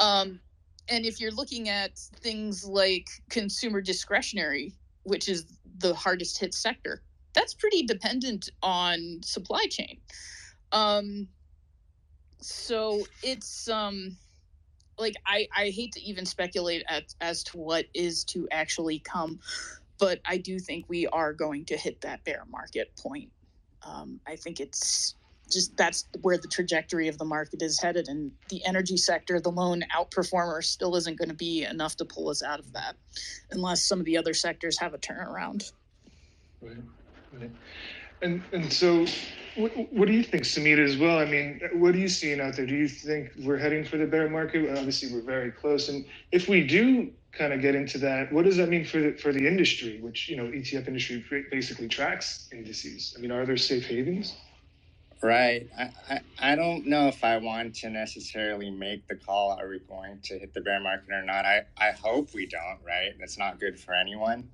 Um, 0.00 0.40
and 0.88 1.04
if 1.04 1.20
you're 1.20 1.32
looking 1.32 1.68
at 1.68 1.98
things 1.98 2.64
like 2.64 3.08
consumer 3.28 3.80
discretionary, 3.80 4.74
which 5.04 5.28
is 5.28 5.46
the 5.78 5.94
hardest 5.94 6.38
hit 6.38 6.54
sector, 6.54 7.02
that's 7.34 7.54
pretty 7.54 7.82
dependent 7.82 8.50
on 8.62 9.20
supply 9.22 9.66
chain. 9.70 9.98
Um, 10.72 11.28
so 12.40 13.02
it's 13.22 13.68
um, 13.68 14.16
like 14.98 15.14
I, 15.26 15.48
I 15.56 15.70
hate 15.70 15.92
to 15.92 16.00
even 16.00 16.26
speculate 16.26 16.84
at, 16.88 17.14
as 17.20 17.42
to 17.44 17.58
what 17.58 17.86
is 17.94 18.24
to 18.24 18.48
actually 18.50 18.98
come, 19.00 19.40
but 19.98 20.20
I 20.24 20.38
do 20.38 20.58
think 20.58 20.86
we 20.88 21.06
are 21.08 21.32
going 21.32 21.64
to 21.66 21.76
hit 21.76 22.00
that 22.02 22.24
bear 22.24 22.44
market 22.50 22.92
point. 22.96 23.30
Um, 23.82 24.20
I 24.26 24.36
think 24.36 24.60
it's 24.60 25.14
just 25.50 25.76
that's 25.76 26.06
where 26.22 26.38
the 26.38 26.48
trajectory 26.48 27.08
of 27.08 27.18
the 27.18 27.24
market 27.24 27.62
is 27.62 27.80
headed, 27.80 28.08
and 28.08 28.32
the 28.48 28.64
energy 28.64 28.96
sector, 28.96 29.38
the 29.38 29.50
lone 29.50 29.84
outperformer, 29.94 30.64
still 30.64 30.96
isn't 30.96 31.18
going 31.18 31.28
to 31.28 31.34
be 31.34 31.64
enough 31.64 31.96
to 31.96 32.04
pull 32.04 32.28
us 32.28 32.42
out 32.42 32.58
of 32.58 32.72
that, 32.72 32.96
unless 33.50 33.82
some 33.82 33.98
of 33.98 34.06
the 34.06 34.16
other 34.16 34.34
sectors 34.34 34.78
have 34.78 34.94
a 34.94 34.98
turnaround. 34.98 35.72
Right. 36.60 36.76
And 38.22 38.42
and 38.52 38.72
so 38.72 39.06
what, 39.56 39.72
what, 39.92 40.06
do 40.06 40.14
you 40.14 40.22
think, 40.22 40.44
Samita, 40.44 40.78
as 40.78 40.96
well? 40.96 41.18
I 41.18 41.24
mean, 41.24 41.60
what 41.74 41.94
are 41.94 41.98
you 41.98 42.08
seeing 42.08 42.40
out 42.40 42.56
there? 42.56 42.66
Do 42.66 42.74
you 42.74 42.88
think 42.88 43.32
we're 43.38 43.58
heading 43.58 43.84
for 43.84 43.98
the 43.98 44.06
bear 44.06 44.28
market? 44.28 44.70
Obviously, 44.76 45.12
we're 45.12 45.26
very 45.26 45.50
close. 45.50 45.88
And 45.88 46.04
if 46.30 46.48
we 46.48 46.66
do 46.66 47.12
kind 47.32 47.52
of 47.52 47.60
get 47.60 47.74
into 47.74 47.98
that, 47.98 48.32
what 48.32 48.44
does 48.44 48.56
that 48.56 48.68
mean 48.68 48.84
for 48.84 49.00
the, 49.00 49.12
for 49.12 49.32
the 49.32 49.46
industry, 49.46 50.00
which, 50.00 50.28
you 50.28 50.36
know, 50.36 50.44
ETF 50.44 50.88
industry 50.88 51.24
basically 51.50 51.88
tracks 51.88 52.48
indices? 52.52 53.14
I 53.16 53.20
mean, 53.20 53.30
are 53.30 53.44
there 53.44 53.56
safe 53.56 53.86
havens? 53.86 54.36
Right. 55.22 55.68
I, 55.78 55.90
I, 56.10 56.20
I 56.40 56.56
don't 56.56 56.86
know 56.86 57.06
if 57.08 57.22
I 57.22 57.36
want 57.36 57.74
to 57.76 57.90
necessarily 57.90 58.70
make 58.70 59.06
the 59.06 59.14
call, 59.14 59.52
are 59.52 59.68
we 59.68 59.78
going 59.80 60.18
to 60.24 60.38
hit 60.38 60.52
the 60.52 60.60
bear 60.60 60.80
market 60.80 61.12
or 61.12 61.22
not? 61.22 61.44
I, 61.44 61.62
I 61.78 61.92
hope 61.92 62.34
we 62.34 62.46
don't, 62.46 62.78
right? 62.84 63.12
That's 63.20 63.38
not 63.38 63.60
good 63.60 63.78
for 63.78 63.94
anyone. 63.94 64.48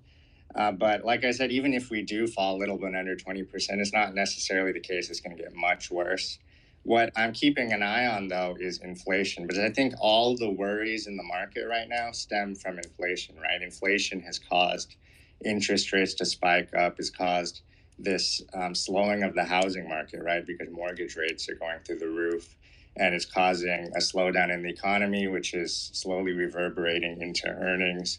Uh, 0.55 0.73
but 0.73 1.05
like 1.05 1.25
I 1.25 1.31
said, 1.31 1.53
even 1.53 1.75
if 1.75 1.91
we 1.91 2.03
do 2.03 2.27
fall 2.27 2.57
a 2.57 2.59
little 2.59 2.79
bit 2.79 2.95
under 2.95 3.15
20%, 3.17 3.47
it's 3.53 3.93
not 3.93 4.15
necessarily 4.15 4.73
the 4.73 4.81
case. 4.81 5.11
It's 5.11 5.21
going 5.21 5.37
to 5.37 5.43
get 5.43 5.55
much 5.55 5.91
worse. 5.91 6.39
What 6.85 7.13
I'm 7.17 7.33
keeping 7.33 7.73
an 7.73 7.83
eye 7.83 8.07
on, 8.07 8.29
though, 8.29 8.57
is 8.59 8.79
inflation, 8.79 9.47
because 9.47 9.59
I 9.59 9.71
think 9.71 9.95
all 10.01 10.37
the 10.37 10.51
worries 10.51 11.07
in 11.07 11.17
the 11.17 11.23
market 11.23 11.67
right 11.69 11.89
now 11.89 12.13
stem 12.13 12.55
from 12.55 12.79
inflation, 12.79 13.37
right? 13.37 13.61
Inflation 13.61 14.21
has 14.21 14.39
caused 14.39 14.97
interest 15.45 15.93
rates 15.93 16.15
to 16.15 16.25
spike 16.25 16.75
up, 16.75 16.97
has 16.97 17.11
caused 17.11 17.63
this 17.99 18.43
um, 18.55 18.75
slowing 18.75 19.23
of 19.23 19.35
the 19.35 19.45
housing 19.45 19.89
market, 19.89 20.23
right? 20.23 20.47
Because 20.47 20.69
mortgage 20.73 21.17
rates 21.17 21.49
are 21.49 21.57
going 21.57 21.79
through 21.85 21.99
the 21.99 22.09
roof 22.09 22.57
and 22.97 23.15
it's 23.15 23.25
causing 23.25 23.91
a 23.95 23.99
slowdown 24.01 24.53
in 24.53 24.63
the 24.63 24.71
economy, 24.71 25.27
which 25.29 25.55
is 25.55 25.91
slowly 25.93 26.33
reverberating 26.33 27.21
into 27.21 27.49
earnings 27.49 28.19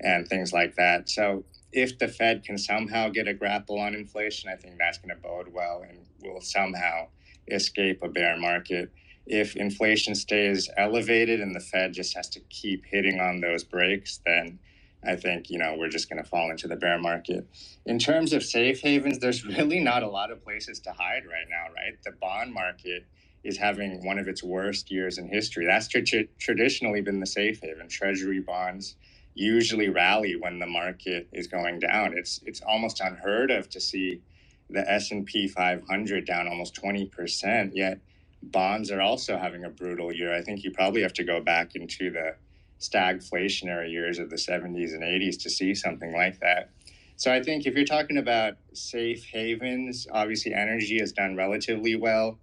and 0.00 0.26
things 0.28 0.52
like 0.52 0.76
that. 0.76 1.08
So, 1.08 1.44
if 1.72 1.98
the 1.98 2.08
Fed 2.08 2.44
can 2.44 2.58
somehow 2.58 3.08
get 3.08 3.28
a 3.28 3.34
grapple 3.34 3.78
on 3.78 3.94
inflation, 3.94 4.50
I 4.50 4.56
think 4.56 4.76
that's 4.78 4.98
going 4.98 5.14
to 5.14 5.22
bode 5.22 5.52
well 5.52 5.84
and 5.88 6.06
will 6.22 6.40
somehow 6.40 7.08
escape 7.48 8.02
a 8.02 8.08
bear 8.08 8.38
market. 8.38 8.92
If 9.26 9.56
inflation 9.56 10.14
stays 10.14 10.68
elevated 10.76 11.40
and 11.40 11.54
the 11.54 11.60
Fed 11.60 11.92
just 11.92 12.16
has 12.16 12.28
to 12.30 12.40
keep 12.50 12.84
hitting 12.86 13.20
on 13.20 13.40
those 13.40 13.64
brakes, 13.64 14.20
then 14.26 14.58
I 15.06 15.16
think, 15.16 15.50
you 15.50 15.58
know, 15.58 15.76
we're 15.78 15.88
just 15.88 16.10
going 16.10 16.22
to 16.22 16.28
fall 16.28 16.50
into 16.50 16.68
the 16.68 16.76
bear 16.76 16.98
market. 16.98 17.46
In 17.86 17.98
terms 17.98 18.32
of 18.32 18.42
safe 18.42 18.80
havens, 18.82 19.18
there's 19.18 19.44
really 19.46 19.80
not 19.80 20.02
a 20.02 20.08
lot 20.08 20.30
of 20.30 20.42
places 20.42 20.80
to 20.80 20.92
hide 20.92 21.24
right 21.26 21.46
now, 21.48 21.72
right? 21.74 21.98
The 22.04 22.12
bond 22.12 22.52
market 22.52 23.06
is 23.44 23.56
having 23.56 24.04
one 24.04 24.18
of 24.18 24.28
its 24.28 24.42
worst 24.42 24.90
years 24.90 25.18
in 25.18 25.28
history. 25.28 25.66
That's 25.66 25.88
tra- 25.88 26.26
traditionally 26.38 27.00
been 27.00 27.20
the 27.20 27.26
safe 27.26 27.60
haven. 27.62 27.88
Treasury 27.88 28.40
bonds 28.40 28.96
usually 29.34 29.88
rally 29.88 30.36
when 30.36 30.58
the 30.58 30.66
market 30.66 31.28
is 31.32 31.46
going 31.46 31.78
down. 31.78 32.16
It's 32.16 32.40
it's 32.44 32.60
almost 32.60 33.00
unheard 33.00 33.50
of 33.50 33.68
to 33.70 33.80
see 33.80 34.20
the 34.68 34.88
S&P 34.90 35.48
500 35.48 36.26
down 36.26 36.46
almost 36.46 36.80
20%, 36.80 37.72
yet 37.74 37.98
bonds 38.42 38.90
are 38.90 39.00
also 39.00 39.36
having 39.36 39.64
a 39.64 39.68
brutal 39.68 40.12
year. 40.12 40.34
I 40.34 40.42
think 40.42 40.62
you 40.62 40.70
probably 40.70 41.02
have 41.02 41.12
to 41.14 41.24
go 41.24 41.40
back 41.40 41.74
into 41.74 42.10
the 42.10 42.36
stagflationary 42.80 43.90
years 43.90 44.18
of 44.18 44.30
the 44.30 44.36
70s 44.36 44.94
and 44.94 45.02
80s 45.02 45.42
to 45.42 45.50
see 45.50 45.74
something 45.74 46.12
like 46.12 46.40
that. 46.40 46.70
So 47.16 47.32
I 47.32 47.42
think 47.42 47.66
if 47.66 47.74
you're 47.74 47.84
talking 47.84 48.16
about 48.16 48.54
safe 48.72 49.26
havens, 49.26 50.06
obviously 50.10 50.54
energy 50.54 50.98
has 51.00 51.12
done 51.12 51.36
relatively 51.36 51.94
well, 51.94 52.38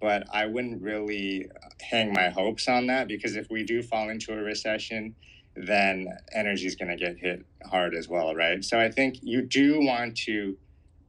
but 0.00 0.24
I 0.32 0.46
wouldn't 0.46 0.80
really 0.80 1.48
hang 1.82 2.14
my 2.14 2.30
hopes 2.30 2.66
on 2.66 2.86
that 2.86 3.08
because 3.08 3.36
if 3.36 3.50
we 3.50 3.62
do 3.62 3.82
fall 3.82 4.08
into 4.08 4.32
a 4.32 4.42
recession, 4.42 5.14
then 5.54 6.08
energy 6.32 6.66
is 6.66 6.76
going 6.76 6.88
to 6.88 6.96
get 6.96 7.18
hit 7.18 7.44
hard 7.64 7.94
as 7.94 8.08
well, 8.08 8.34
right? 8.34 8.64
So 8.64 8.78
I 8.78 8.90
think 8.90 9.18
you 9.22 9.42
do 9.42 9.80
want 9.80 10.16
to 10.18 10.56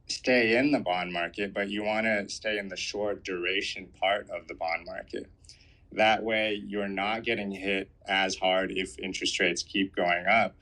stay 0.08 0.56
in 0.56 0.70
the 0.70 0.80
bond 0.80 1.12
market, 1.12 1.54
but 1.54 1.70
you 1.70 1.82
want 1.82 2.06
to 2.06 2.28
stay 2.28 2.58
in 2.58 2.68
the 2.68 2.76
short 2.76 3.24
duration 3.24 3.88
part 4.00 4.28
of 4.30 4.46
the 4.48 4.54
bond 4.54 4.84
market. 4.86 5.30
That 5.92 6.22
way, 6.22 6.60
you're 6.66 6.88
not 6.88 7.24
getting 7.24 7.50
hit 7.50 7.90
as 8.06 8.36
hard 8.36 8.72
if 8.72 8.98
interest 8.98 9.38
rates 9.40 9.62
keep 9.62 9.94
going 9.94 10.26
up, 10.26 10.56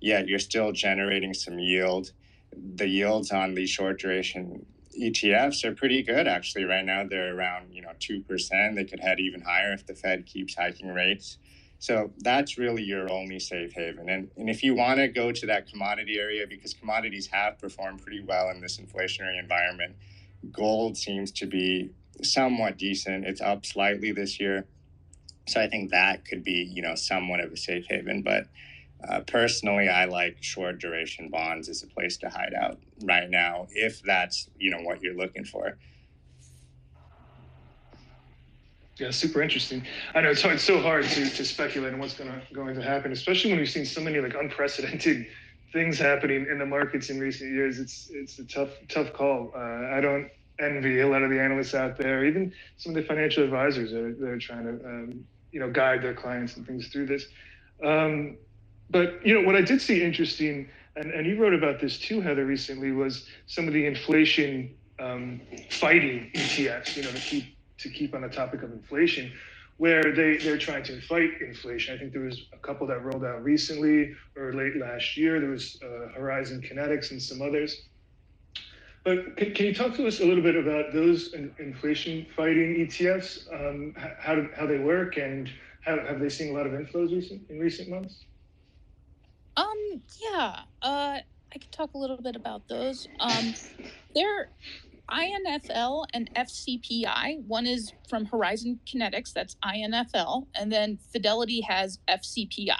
yet 0.00 0.28
you're 0.28 0.38
still 0.38 0.72
generating 0.72 1.34
some 1.34 1.58
yield. 1.58 2.12
The 2.52 2.86
yields 2.86 3.32
on 3.32 3.54
the 3.54 3.66
short 3.66 3.98
duration 3.98 4.66
ETFs 5.00 5.64
are 5.64 5.74
pretty 5.74 6.02
good 6.02 6.28
actually 6.28 6.64
right 6.64 6.84
now. 6.84 7.04
They're 7.04 7.36
around, 7.36 7.72
you 7.72 7.82
know, 7.82 7.92
2%. 7.98 8.74
They 8.74 8.84
could 8.84 9.00
head 9.00 9.18
even 9.20 9.40
higher 9.40 9.72
if 9.72 9.86
the 9.86 9.94
Fed 9.94 10.26
keeps 10.26 10.54
hiking 10.54 10.92
rates. 10.92 11.38
So 11.78 12.12
that's 12.18 12.56
really 12.56 12.82
your 12.82 13.12
only 13.12 13.38
safe 13.38 13.72
haven. 13.74 14.08
And, 14.08 14.30
and 14.36 14.48
if 14.48 14.62
you 14.62 14.74
want 14.74 14.98
to 15.00 15.08
go 15.08 15.32
to 15.32 15.46
that 15.46 15.70
commodity 15.70 16.18
area, 16.18 16.46
because 16.48 16.72
commodities 16.72 17.26
have 17.26 17.58
performed 17.58 18.02
pretty 18.02 18.22
well 18.22 18.48
in 18.50 18.60
this 18.60 18.78
inflationary 18.78 19.38
environment, 19.38 19.96
gold 20.50 20.96
seems 20.96 21.30
to 21.32 21.46
be 21.46 21.90
somewhat 22.22 22.78
decent. 22.78 23.26
It's 23.26 23.40
up 23.40 23.66
slightly 23.66 24.12
this 24.12 24.40
year. 24.40 24.66
So 25.46 25.60
I 25.60 25.68
think 25.68 25.90
that 25.90 26.24
could 26.24 26.42
be, 26.42 26.70
you 26.72 26.80
know, 26.80 26.94
somewhat 26.94 27.40
of 27.40 27.52
a 27.52 27.56
safe 27.56 27.84
haven. 27.88 28.22
But 28.22 28.46
uh, 29.06 29.20
personally, 29.20 29.88
I 29.90 30.06
like 30.06 30.38
short 30.40 30.78
duration 30.78 31.28
bonds 31.28 31.68
as 31.68 31.82
a 31.82 31.86
place 31.86 32.16
to 32.18 32.30
hide 32.30 32.54
out 32.54 32.78
right 33.02 33.28
now, 33.28 33.66
if 33.72 34.02
that's, 34.02 34.48
you 34.58 34.70
know, 34.70 34.80
what 34.80 35.02
you're 35.02 35.16
looking 35.16 35.44
for. 35.44 35.76
Yeah, 38.98 39.10
super 39.10 39.42
interesting. 39.42 39.84
I 40.14 40.20
know 40.20 40.30
it's, 40.30 40.44
it's 40.44 40.62
so 40.62 40.80
hard 40.80 41.04
to, 41.04 41.28
to 41.28 41.44
speculate 41.44 41.92
on 41.92 41.98
what's 41.98 42.14
to 42.14 42.42
going 42.52 42.76
to 42.76 42.82
happen, 42.82 43.10
especially 43.10 43.50
when 43.50 43.58
we've 43.58 43.68
seen 43.70 43.84
so 43.84 44.00
many 44.00 44.20
like 44.20 44.34
unprecedented 44.34 45.26
things 45.72 45.98
happening 45.98 46.46
in 46.48 46.58
the 46.60 46.66
markets 46.66 47.10
in 47.10 47.18
recent 47.18 47.52
years. 47.52 47.80
It's 47.80 48.08
it's 48.12 48.38
a 48.38 48.44
tough 48.44 48.70
tough 48.88 49.12
call. 49.12 49.50
Uh, 49.56 49.88
I 49.96 50.00
don't 50.00 50.30
envy 50.60 51.00
a 51.00 51.08
lot 51.08 51.22
of 51.24 51.30
the 51.30 51.40
analysts 51.40 51.74
out 51.74 51.96
there, 51.98 52.24
even 52.24 52.52
some 52.76 52.90
of 52.96 53.02
the 53.02 53.08
financial 53.08 53.42
advisors 53.42 53.90
that 53.90 54.00
are, 54.00 54.14
that 54.14 54.28
are 54.28 54.38
trying 54.38 54.64
to 54.64 54.86
um, 54.86 55.24
you 55.50 55.58
know 55.58 55.70
guide 55.72 56.00
their 56.00 56.14
clients 56.14 56.56
and 56.56 56.64
things 56.64 56.86
through 56.88 57.06
this. 57.06 57.26
Um, 57.84 58.36
but 58.90 59.26
you 59.26 59.34
know 59.34 59.44
what 59.44 59.56
I 59.56 59.62
did 59.62 59.82
see 59.82 60.04
interesting, 60.04 60.68
and, 60.94 61.10
and 61.10 61.26
you 61.26 61.36
wrote 61.36 61.54
about 61.54 61.80
this 61.80 61.98
too, 61.98 62.20
Heather, 62.20 62.46
recently, 62.46 62.92
was 62.92 63.26
some 63.46 63.66
of 63.66 63.74
the 63.74 63.86
inflation 63.86 64.72
um, 65.00 65.40
fighting 65.70 66.30
ETFs. 66.34 66.96
You 66.96 67.02
know 67.02 67.10
to 67.10 67.18
keep 67.20 67.53
to 67.78 67.88
keep 67.88 68.14
on 68.14 68.22
the 68.22 68.28
topic 68.28 68.62
of 68.62 68.72
inflation, 68.72 69.32
where 69.76 70.14
they 70.14 70.36
they're 70.36 70.58
trying 70.58 70.84
to 70.84 71.00
fight 71.00 71.40
inflation. 71.40 71.94
I 71.94 71.98
think 71.98 72.12
there 72.12 72.22
was 72.22 72.46
a 72.52 72.58
couple 72.58 72.86
that 72.88 73.02
rolled 73.04 73.24
out 73.24 73.42
recently 73.42 74.14
or 74.36 74.52
late 74.52 74.76
last 74.76 75.16
year. 75.16 75.40
There 75.40 75.50
was 75.50 75.80
uh, 75.82 76.12
Horizon 76.16 76.62
Kinetics 76.62 77.10
and 77.10 77.20
some 77.20 77.42
others. 77.42 77.82
But 79.04 79.36
can, 79.36 79.52
can 79.52 79.66
you 79.66 79.74
talk 79.74 79.94
to 79.96 80.06
us 80.06 80.20
a 80.20 80.24
little 80.24 80.42
bit 80.42 80.56
about 80.56 80.94
those 80.94 81.34
in, 81.34 81.54
inflation 81.58 82.26
fighting 82.34 82.76
ETFs, 82.76 83.46
um, 83.52 83.94
how, 83.96 84.46
how 84.56 84.66
they 84.66 84.78
work, 84.78 85.18
and 85.18 85.50
how, 85.82 85.98
have 85.98 86.20
they 86.20 86.30
seen 86.30 86.50
a 86.50 86.56
lot 86.56 86.66
of 86.66 86.72
inflows 86.72 87.14
recent, 87.14 87.42
in 87.50 87.58
recent 87.58 87.90
months? 87.90 88.24
Um, 89.58 90.00
yeah, 90.18 90.60
uh, 90.82 91.18
I 91.54 91.58
can 91.58 91.70
talk 91.70 91.92
a 91.94 91.98
little 91.98 92.20
bit 92.20 92.34
about 92.34 92.66
those. 92.66 93.06
Um, 93.20 93.54
they're 94.14 94.48
INFL 95.10 96.06
and 96.14 96.30
FCPI. 96.34 97.44
One 97.46 97.66
is 97.66 97.92
from 98.08 98.24
Horizon 98.24 98.80
Kinetics, 98.86 99.32
that's 99.32 99.56
INFL, 99.64 100.46
and 100.54 100.72
then 100.72 100.98
Fidelity 101.12 101.60
has 101.62 101.98
FCPI. 102.08 102.72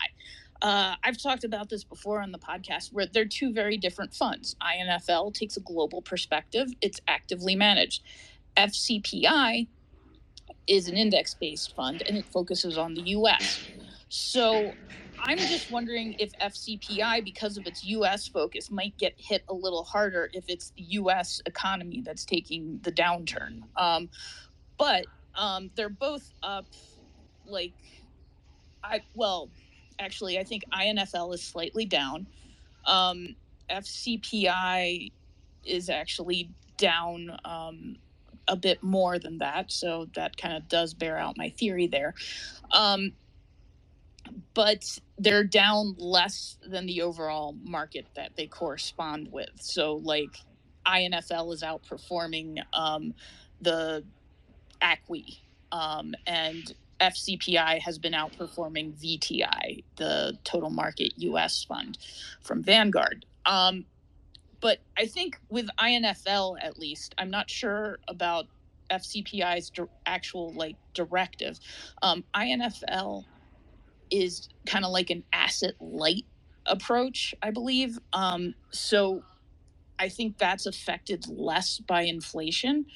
Uh, 0.62 0.94
I've 1.04 1.22
talked 1.22 1.44
about 1.44 1.68
this 1.68 1.84
before 1.84 2.22
on 2.22 2.32
the 2.32 2.38
podcast 2.38 2.92
where 2.92 3.06
they're 3.06 3.26
two 3.26 3.52
very 3.52 3.76
different 3.76 4.14
funds. 4.14 4.56
INFL 4.62 5.34
takes 5.34 5.56
a 5.56 5.60
global 5.60 6.00
perspective, 6.00 6.68
it's 6.80 7.00
actively 7.08 7.54
managed. 7.54 8.02
FCPI 8.56 9.66
is 10.66 10.88
an 10.88 10.96
index 10.96 11.34
based 11.34 11.74
fund 11.76 12.02
and 12.06 12.16
it 12.16 12.24
focuses 12.24 12.78
on 12.78 12.94
the 12.94 13.02
US. 13.02 13.60
So 14.08 14.72
I'm 15.18 15.38
just 15.38 15.70
wondering 15.70 16.16
if 16.18 16.32
FCPI, 16.40 17.24
because 17.24 17.56
of 17.56 17.66
its 17.66 17.84
US 17.84 18.28
focus, 18.28 18.70
might 18.70 18.96
get 18.98 19.14
hit 19.16 19.42
a 19.48 19.54
little 19.54 19.84
harder 19.84 20.30
if 20.32 20.44
it's 20.48 20.70
the 20.70 20.82
US 20.82 21.40
economy 21.46 22.02
that's 22.04 22.24
taking 22.24 22.80
the 22.82 22.92
downturn. 22.92 23.62
Um, 23.76 24.08
but 24.78 25.06
um, 25.34 25.70
they're 25.74 25.88
both 25.88 26.32
up 26.42 26.66
like 27.46 27.72
I 28.82 29.02
well 29.14 29.50
actually, 29.98 30.38
I 30.38 30.44
think 30.44 30.64
INFL 30.72 31.34
is 31.34 31.42
slightly 31.42 31.84
down. 31.84 32.26
Um, 32.86 33.36
FCPI 33.70 35.12
is 35.64 35.88
actually 35.88 36.50
down 36.76 37.36
um, 37.44 37.96
a 38.48 38.56
bit 38.56 38.82
more 38.82 39.18
than 39.18 39.38
that, 39.38 39.72
so 39.72 40.08
that 40.14 40.36
kind 40.36 40.56
of 40.56 40.68
does 40.68 40.94
bear 40.94 41.16
out 41.16 41.36
my 41.36 41.48
theory 41.50 41.86
there. 41.86 42.14
Um, 42.72 43.12
but 44.54 44.98
they're 45.18 45.44
down 45.44 45.94
less 45.98 46.58
than 46.66 46.86
the 46.86 47.02
overall 47.02 47.56
market 47.62 48.06
that 48.14 48.36
they 48.36 48.46
correspond 48.46 49.30
with. 49.30 49.50
So, 49.56 49.96
like, 49.96 50.36
INFL 50.86 51.52
is 51.52 51.62
outperforming 51.62 52.62
um, 52.72 53.14
the 53.60 54.04
ACWI, 54.82 55.38
um, 55.72 56.14
and 56.26 56.72
FCPI 57.00 57.80
has 57.80 57.98
been 57.98 58.12
outperforming 58.12 58.94
VTI, 58.94 59.82
the 59.96 60.38
total 60.44 60.70
market 60.70 61.12
US 61.16 61.64
fund 61.64 61.98
from 62.40 62.62
Vanguard. 62.62 63.26
Um, 63.46 63.84
but 64.60 64.78
I 64.96 65.06
think 65.06 65.38
with 65.50 65.68
INFL 65.78 66.56
at 66.62 66.78
least, 66.78 67.14
I'm 67.18 67.30
not 67.30 67.50
sure 67.50 67.98
about 68.08 68.46
FCPI's 68.90 69.70
di- 69.70 69.84
actual 70.06 70.52
like 70.54 70.76
directive. 70.94 71.58
Um, 72.02 72.24
INFL 72.34 73.24
is 74.14 74.48
kind 74.66 74.84
of 74.84 74.92
like 74.92 75.10
an 75.10 75.24
asset 75.32 75.74
light 75.80 76.24
approach, 76.66 77.34
I 77.42 77.50
believe. 77.50 77.98
Um, 78.12 78.54
so 78.70 79.22
I 79.98 80.08
think 80.08 80.38
that's 80.38 80.66
affected 80.66 81.26
less 81.28 81.78
by 81.78 82.02
inflation. 82.02 82.86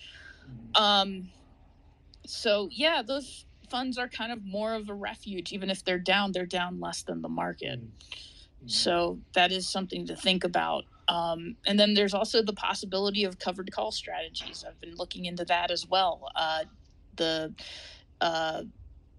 Um, 0.75 1.31
so 2.27 2.69
yeah, 2.73 3.03
those 3.03 3.45
funds 3.71 3.99
are 3.99 4.09
kind 4.09 4.33
of 4.33 4.45
more 4.45 4.75
of 4.75 4.89
a 4.89 4.95
refuge. 4.95 5.53
Even 5.53 5.71
if 5.71 5.85
they're 5.85 5.99
down, 5.99 6.33
they're 6.33 6.47
down 6.47 6.81
less 6.81 7.03
than 7.03 7.23
the 7.23 7.29
market. 7.29 7.81
So 8.67 9.19
that 9.35 9.53
is 9.53 9.69
something 9.69 10.07
to 10.07 10.17
think 10.17 10.45
about. 10.45 10.85
Um, 11.07 11.57
and 11.67 11.79
then 11.79 11.95
there's 11.95 12.13
also 12.13 12.43
the 12.43 12.53
possibility 12.53 13.25
of 13.25 13.39
covered 13.39 13.71
call 13.73 13.93
strategies. 13.93 14.65
I've 14.67 14.81
been 14.81 14.97
looking 14.97 15.25
into 15.27 15.45
that 15.47 15.71
as 15.71 15.87
well. 15.87 16.29
Uh, 16.35 16.65
the 17.17 17.55
uh, 18.21 18.63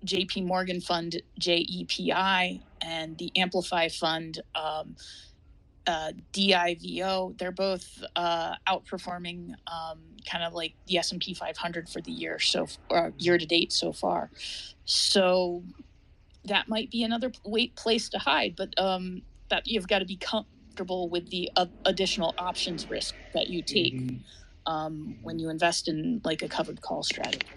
JP 0.06 0.46
Morgan 0.46 0.82
Fund, 0.82 1.22
JEPI, 1.40 2.62
and 2.82 3.18
the 3.18 3.32
Amplify 3.36 3.90
Fund, 3.90 4.42
um, 4.56 4.96
uh, 5.88 6.12
DIVO, 6.34 7.36
they're 7.38 7.52
both 7.52 8.04
uh, 8.16 8.56
outperforming 8.68 9.54
um, 9.68 10.00
kind 10.30 10.44
of 10.44 10.54
like 10.54 10.74
the 10.88 10.98
S&P 10.98 11.34
500 11.34 11.90
for 11.90 12.00
the 12.02 12.12
year 12.12 12.38
so 12.38 12.68
uh, 12.92 13.10
year 13.18 13.38
to 13.38 13.46
date 13.46 13.74
so 13.74 13.92
far. 13.92 14.30
So 14.86 15.64
that 16.46 16.68
might 16.68 16.92
be 16.92 17.04
another 17.04 17.32
weight 17.44 17.76
place 17.76 18.10
to 18.10 18.20
hide, 18.20 18.56
but 18.56 18.78
um, 18.80 19.24
that 19.50 19.68
you've 19.68 19.88
got 19.88 20.00
to 20.00 20.06
be 20.06 20.18
comfortable 20.18 21.10
with 21.10 21.30
the 21.30 21.50
uh, 21.56 21.66
additional 21.86 22.36
options 22.38 22.90
risk 22.90 23.16
that 23.34 23.48
you 23.50 23.64
take 23.64 23.96
mm-hmm. 23.96 24.72
um, 24.72 25.18
when 25.24 25.40
you 25.40 25.50
invest 25.50 25.88
in 25.88 26.22
like 26.24 26.42
a 26.44 26.48
covered 26.48 26.82
call 26.82 27.02
strategy. 27.02 27.48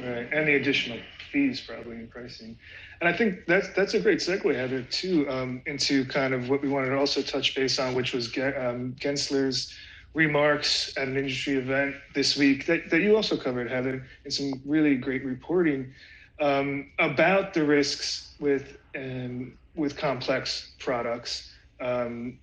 Right, 0.00 0.28
and 0.32 0.46
the 0.46 0.56
additional 0.56 0.98
fees 1.34 1.60
probably 1.60 1.96
in 1.96 2.06
pricing. 2.06 2.56
And 3.00 3.08
I 3.08 3.12
think 3.18 3.44
that's 3.46 3.68
that's 3.76 3.94
a 3.94 4.00
great 4.00 4.20
segue, 4.20 4.54
Heather, 4.54 4.82
too, 4.82 5.28
um, 5.28 5.60
into 5.66 6.04
kind 6.06 6.32
of 6.32 6.48
what 6.48 6.62
we 6.62 6.68
wanted 6.68 6.90
to 6.90 6.98
also 6.98 7.20
touch 7.20 7.54
base 7.56 7.78
on, 7.80 7.94
which 7.94 8.14
was 8.14 8.26
um, 8.38 8.94
Gensler's 9.04 9.74
remarks 10.14 10.94
at 10.96 11.08
an 11.08 11.16
industry 11.16 11.54
event 11.56 11.96
this 12.14 12.36
week 12.36 12.66
that, 12.66 12.88
that 12.90 13.00
you 13.00 13.16
also 13.16 13.36
covered, 13.36 13.68
Heather, 13.68 14.06
in 14.24 14.30
some 14.30 14.62
really 14.64 14.94
great 14.94 15.24
reporting 15.24 15.92
um, 16.40 16.92
about 17.00 17.52
the 17.52 17.64
risks 17.64 18.34
with 18.38 18.78
um, 18.96 19.58
with 19.74 19.96
complex 19.96 20.72
products. 20.78 21.50
Um, 21.80 22.38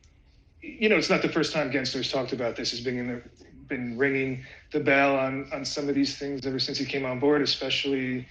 you 0.61 0.89
know, 0.89 0.97
it's 0.97 1.09
not 1.09 1.21
the 1.21 1.29
first 1.37 1.53
time 1.53 1.71
Gensler's 1.71 2.11
talked 2.11 2.33
about 2.33 2.57
this. 2.57 2.71
He's 2.71 2.81
been 2.81 2.99
in 2.99 3.07
the, 3.07 3.21
been 3.67 3.97
ringing 3.97 4.43
the 4.73 4.81
bell 4.81 5.15
on 5.15 5.49
on 5.53 5.63
some 5.63 5.87
of 5.87 5.95
these 5.95 6.17
things 6.17 6.45
ever 6.45 6.59
since 6.59 6.77
he 6.77 6.85
came 6.85 7.05
on 7.05 7.19
board, 7.19 7.41
especially 7.41 8.27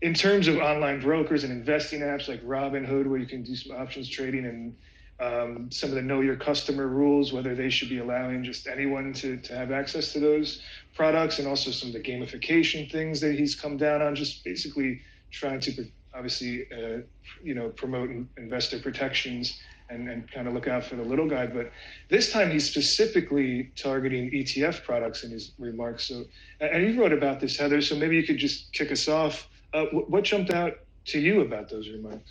in 0.00 0.14
terms 0.14 0.46
of 0.48 0.56
online 0.58 1.00
brokers 1.00 1.44
and 1.44 1.52
investing 1.52 2.00
apps 2.00 2.28
like 2.28 2.42
Robinhood, 2.44 3.06
where 3.06 3.18
you 3.18 3.26
can 3.26 3.42
do 3.42 3.56
some 3.56 3.76
options 3.76 4.08
trading 4.08 4.46
and 4.46 4.76
um, 5.20 5.70
some 5.72 5.88
of 5.88 5.96
the 5.96 6.02
know 6.02 6.20
your 6.20 6.36
customer 6.36 6.86
rules, 6.86 7.32
whether 7.32 7.54
they 7.54 7.70
should 7.70 7.88
be 7.88 7.98
allowing 7.98 8.44
just 8.44 8.68
anyone 8.68 9.12
to, 9.14 9.36
to 9.38 9.56
have 9.56 9.72
access 9.72 10.12
to 10.12 10.20
those 10.20 10.62
products, 10.94 11.40
and 11.40 11.48
also 11.48 11.72
some 11.72 11.88
of 11.88 11.94
the 11.94 12.00
gamification 12.00 12.90
things 12.90 13.20
that 13.20 13.36
he's 13.36 13.56
come 13.56 13.76
down 13.76 14.00
on, 14.00 14.14
just 14.14 14.44
basically 14.44 15.00
trying 15.32 15.58
to 15.60 15.86
obviously, 16.14 16.66
uh, 16.72 16.98
you 17.42 17.54
know, 17.54 17.68
promote 17.70 18.10
investor 18.36 18.78
protections 18.78 19.60
and, 19.90 20.08
and 20.08 20.30
kind 20.30 20.46
of 20.46 20.54
look 20.54 20.68
out 20.68 20.84
for 20.84 20.96
the 20.96 21.02
little 21.02 21.28
guy. 21.28 21.46
But 21.46 21.72
this 22.08 22.32
time 22.32 22.50
he's 22.50 22.68
specifically 22.68 23.72
targeting 23.76 24.30
ETF 24.30 24.84
products 24.84 25.24
in 25.24 25.30
his 25.30 25.52
remarks. 25.58 26.06
So, 26.06 26.24
and 26.60 26.86
you 26.86 27.00
wrote 27.00 27.12
about 27.12 27.40
this, 27.40 27.56
Heather. 27.56 27.80
So 27.80 27.96
maybe 27.96 28.16
you 28.16 28.22
could 28.22 28.38
just 28.38 28.72
kick 28.72 28.92
us 28.92 29.08
off 29.08 29.48
uh, 29.74 29.84
what 29.84 30.24
jumped 30.24 30.52
out 30.52 30.74
to 31.06 31.18
you 31.18 31.40
about 31.40 31.68
those 31.68 31.88
remarks? 31.88 32.30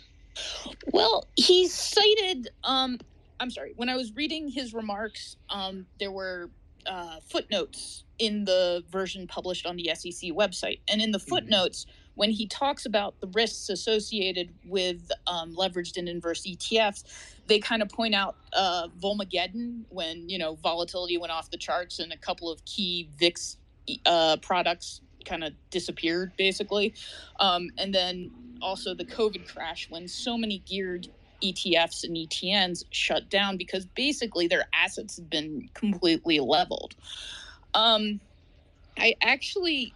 Well, 0.92 1.26
he 1.36 1.66
cited. 1.68 2.48
Um, 2.64 2.98
I'm 3.40 3.50
sorry. 3.50 3.72
When 3.76 3.88
I 3.88 3.96
was 3.96 4.14
reading 4.14 4.48
his 4.48 4.74
remarks, 4.74 5.36
um, 5.50 5.86
there 5.98 6.10
were 6.10 6.50
uh, 6.86 7.20
footnotes 7.28 8.04
in 8.18 8.44
the 8.44 8.84
version 8.90 9.26
published 9.26 9.66
on 9.66 9.76
the 9.76 9.90
SEC 9.94 10.30
website, 10.30 10.80
and 10.88 11.00
in 11.00 11.12
the 11.12 11.18
mm-hmm. 11.18 11.28
footnotes, 11.28 11.84
mm-hmm. 11.84 12.12
when 12.14 12.30
he 12.30 12.46
talks 12.46 12.86
about 12.86 13.20
the 13.20 13.28
risks 13.28 13.68
associated 13.68 14.50
with 14.64 15.10
um, 15.26 15.54
leveraged 15.54 15.96
and 15.96 16.08
inverse 16.08 16.42
ETFs, 16.46 17.04
they 17.46 17.58
kind 17.58 17.82
of 17.82 17.88
point 17.88 18.14
out 18.14 18.36
uh, 18.52 18.88
Volmageddon 19.00 19.84
when 19.88 20.28
you 20.28 20.38
know 20.38 20.56
volatility 20.56 21.18
went 21.18 21.32
off 21.32 21.50
the 21.50 21.58
charts 21.58 21.98
and 21.98 22.12
a 22.12 22.18
couple 22.18 22.50
of 22.50 22.64
key 22.64 23.08
VIX 23.18 23.56
uh, 24.06 24.36
products 24.38 25.00
kind 25.24 25.44
of 25.44 25.52
disappeared 25.70 26.32
basically. 26.36 26.94
Um, 27.40 27.70
and 27.78 27.94
then 27.94 28.30
also 28.60 28.94
the 28.94 29.04
COVID 29.04 29.46
crash 29.46 29.88
when 29.90 30.08
so 30.08 30.36
many 30.36 30.58
geared 30.60 31.08
ETFs 31.42 32.04
and 32.04 32.16
ETNs 32.16 32.84
shut 32.90 33.28
down 33.30 33.56
because 33.56 33.86
basically 33.86 34.48
their 34.48 34.66
assets 34.74 35.16
have 35.16 35.30
been 35.30 35.68
completely 35.74 36.40
leveled. 36.40 36.96
Um, 37.74 38.20
I 38.98 39.14
actually, 39.22 39.94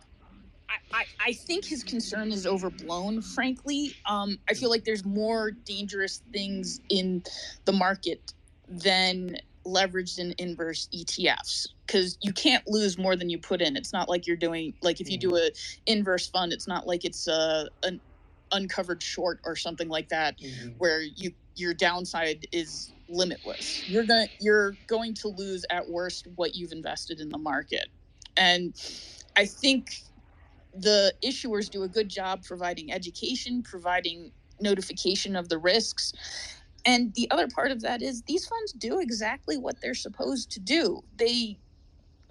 I, 0.92 1.04
I, 1.20 1.32
think 1.32 1.64
his 1.64 1.82
concern 1.82 2.30
is 2.30 2.46
overblown, 2.46 3.20
frankly. 3.20 3.96
Um, 4.06 4.38
I 4.48 4.54
feel 4.54 4.70
like 4.70 4.84
there's 4.84 5.04
more 5.04 5.50
dangerous 5.50 6.22
things 6.32 6.80
in 6.88 7.24
the 7.64 7.72
market 7.72 8.32
than 8.68 9.36
leveraged 9.64 10.18
and 10.18 10.34
inverse 10.38 10.88
ETFs 10.94 11.68
because 11.86 12.18
you 12.20 12.32
can't 12.32 12.66
lose 12.66 12.98
more 12.98 13.16
than 13.16 13.28
you 13.28 13.38
put 13.38 13.60
in. 13.60 13.76
It's 13.76 13.92
not 13.92 14.08
like 14.08 14.26
you're 14.26 14.36
doing 14.36 14.74
like 14.82 15.00
if 15.00 15.10
you 15.10 15.18
do 15.18 15.30
mm-hmm. 15.30 15.54
a 15.88 15.92
inverse 15.92 16.28
fund, 16.28 16.52
it's 16.52 16.66
not 16.66 16.86
like 16.86 17.04
it's 17.04 17.28
a 17.28 17.68
an 17.82 18.00
uncovered 18.52 19.02
short 19.02 19.40
or 19.44 19.56
something 19.56 19.88
like 19.88 20.08
that 20.08 20.38
mm-hmm. 20.38 20.70
where 20.78 21.02
you 21.02 21.32
your 21.54 21.74
downside 21.74 22.46
is 22.52 22.92
limitless. 23.08 23.88
You're 23.88 24.04
going 24.04 24.26
to 24.26 24.32
you're 24.40 24.76
going 24.86 25.14
to 25.14 25.28
lose 25.28 25.64
at 25.70 25.88
worst 25.88 26.26
what 26.36 26.54
you've 26.54 26.72
invested 26.72 27.20
in 27.20 27.28
the 27.28 27.38
market. 27.38 27.88
And 28.36 28.74
I 29.36 29.46
think 29.46 30.02
the 30.74 31.12
issuers 31.22 31.68
do 31.70 31.82
a 31.82 31.88
good 31.88 32.08
job 32.08 32.42
providing 32.44 32.92
education, 32.92 33.62
providing 33.62 34.32
notification 34.60 35.36
of 35.36 35.48
the 35.48 35.58
risks 35.58 36.14
and 36.84 37.14
the 37.14 37.30
other 37.30 37.48
part 37.48 37.70
of 37.70 37.80
that 37.82 38.02
is 38.02 38.22
these 38.22 38.46
funds 38.46 38.72
do 38.72 39.00
exactly 39.00 39.56
what 39.56 39.80
they're 39.80 39.94
supposed 39.94 40.50
to 40.52 40.60
do. 40.60 41.02
They 41.16 41.58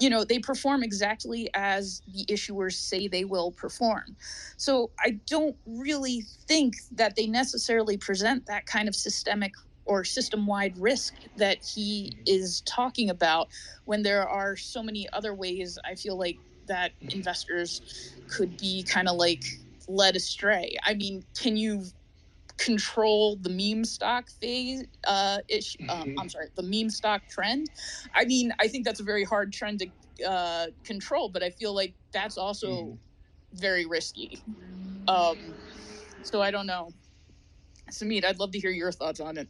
you 0.01 0.09
know, 0.09 0.23
they 0.23 0.39
perform 0.39 0.81
exactly 0.81 1.47
as 1.53 2.01
the 2.11 2.25
issuers 2.25 2.73
say 2.73 3.07
they 3.07 3.23
will 3.23 3.51
perform. 3.51 4.15
So 4.57 4.89
I 4.99 5.19
don't 5.27 5.55
really 5.67 6.21
think 6.47 6.73
that 6.93 7.15
they 7.15 7.27
necessarily 7.27 7.97
present 7.97 8.47
that 8.47 8.65
kind 8.65 8.87
of 8.87 8.95
systemic 8.95 9.53
or 9.85 10.03
system 10.03 10.47
wide 10.47 10.75
risk 10.79 11.13
that 11.37 11.63
he 11.63 12.13
mm-hmm. 12.13 12.23
is 12.25 12.61
talking 12.61 13.11
about 13.11 13.49
when 13.85 14.01
there 14.01 14.27
are 14.27 14.55
so 14.55 14.81
many 14.81 15.07
other 15.13 15.35
ways 15.35 15.77
I 15.85 15.93
feel 15.93 16.17
like 16.17 16.39
that 16.65 16.93
mm-hmm. 16.99 17.17
investors 17.17 18.15
could 18.27 18.57
be 18.57 18.81
kind 18.83 19.07
of 19.07 19.17
like 19.17 19.43
led 19.87 20.15
astray. 20.15 20.77
I 20.83 20.95
mean, 20.95 21.23
can 21.39 21.57
you 21.57 21.83
control 22.61 23.37
the 23.37 23.49
meme 23.49 23.83
stock 23.83 24.29
phase 24.29 24.85
uh 25.05 25.39
ish 25.47 25.75
um, 25.89 26.03
mm-hmm. 26.03 26.19
i'm 26.19 26.29
sorry 26.29 26.47
the 26.55 26.61
meme 26.61 26.91
stock 26.91 27.21
trend. 27.27 27.71
I 28.13 28.25
mean 28.25 28.53
i 28.59 28.67
think 28.67 28.85
that's 28.85 28.99
a 28.99 29.03
very 29.03 29.23
hard 29.23 29.51
trend 29.51 29.79
to 29.79 30.23
uh 30.27 30.67
control 30.83 31.27
but 31.27 31.41
i 31.41 31.49
feel 31.49 31.73
like 31.73 31.95
that's 32.11 32.37
also 32.37 32.67
mm. 32.67 32.97
very 33.53 33.85
risky. 33.87 34.39
Um 35.07 35.37
so 36.21 36.41
i 36.41 36.51
don't 36.51 36.67
know. 36.67 36.89
Sumit 37.89 38.23
i'd 38.25 38.37
love 38.37 38.51
to 38.51 38.59
hear 38.59 38.71
your 38.71 38.91
thoughts 38.91 39.19
on 39.19 39.37
it. 39.37 39.47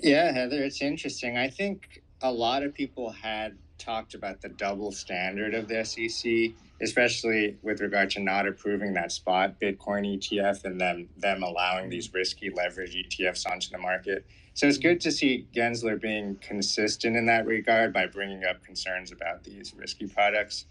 Yeah 0.00 0.32
heather 0.32 0.62
it's 0.64 0.80
interesting. 0.80 1.36
I 1.36 1.50
think 1.50 2.02
a 2.22 2.32
lot 2.32 2.62
of 2.62 2.72
people 2.72 3.10
had 3.10 3.58
talked 3.76 4.14
about 4.14 4.40
the 4.40 4.48
double 4.48 4.90
standard 4.90 5.52
of 5.52 5.68
the 5.68 5.84
sec 5.84 6.54
especially 6.80 7.56
with 7.62 7.80
regard 7.80 8.10
to 8.10 8.20
not 8.20 8.46
approving 8.46 8.94
that 8.94 9.10
spot 9.12 9.58
Bitcoin 9.60 10.18
ETF 10.18 10.64
and 10.64 10.80
then 10.80 11.08
them 11.16 11.42
allowing 11.42 11.88
these 11.88 12.12
risky 12.12 12.50
leverage 12.50 12.94
ETFs 12.94 13.50
onto 13.50 13.70
the 13.70 13.78
market. 13.78 14.26
So 14.54 14.66
it's 14.66 14.78
good 14.78 15.00
to 15.02 15.12
see 15.12 15.46
Gensler 15.54 16.00
being 16.00 16.36
consistent 16.36 17.16
in 17.16 17.26
that 17.26 17.46
regard 17.46 17.92
by 17.92 18.06
bringing 18.06 18.44
up 18.44 18.64
concerns 18.64 19.12
about 19.12 19.44
these 19.44 19.74
risky 19.76 20.06
products. 20.06 20.66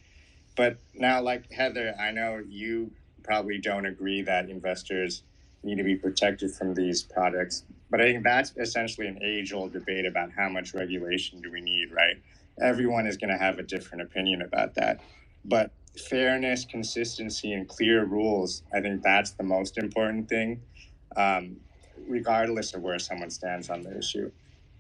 But 0.56 0.78
now, 0.94 1.22
like 1.22 1.52
Heather, 1.52 1.96
I 2.00 2.12
know 2.12 2.42
you 2.48 2.92
probably 3.24 3.58
don't 3.58 3.86
agree 3.86 4.22
that 4.22 4.50
investors 4.50 5.24
need 5.64 5.78
to 5.78 5.84
be 5.84 5.96
protected 5.96 6.52
from 6.52 6.74
these 6.74 7.04
products. 7.04 7.64
But 7.90 8.02
I 8.02 8.06
think 8.06 8.24
that's 8.24 8.54
essentially 8.58 9.08
an 9.08 9.20
age 9.24 9.54
old 9.54 9.74
debate 9.74 10.06
about 10.06 10.32
how 10.32 10.50
much 10.50 10.74
regulation 10.74 11.42
do 11.42 11.52
we 11.52 11.62
need, 11.62 11.92
right? 11.92 12.18
Everyone 12.62 13.06
is 13.08 13.18
going 13.18 13.32
to 13.32 13.38
have 13.38 13.60
a 13.60 13.64
different 13.64 14.02
opinion 14.04 14.42
about 14.42 14.76
that. 14.76 15.02
But 15.44 15.72
fairness, 16.00 16.66
consistency, 16.66 17.54
and 17.54 17.68
clear 17.68 18.06
rules. 18.06 18.64
I 18.74 18.82
think 18.82 19.02
that's 19.02 19.32
the 19.32 19.44
most 19.44 19.78
important 19.78 20.30
thing, 20.30 20.62
um, 21.16 21.58
regardless 22.08 22.74
of 22.74 22.82
where 22.82 23.00
someone 23.00 23.30
stands 23.30 23.70
on 23.70 23.82
the 23.84 23.98
issue. 23.98 24.32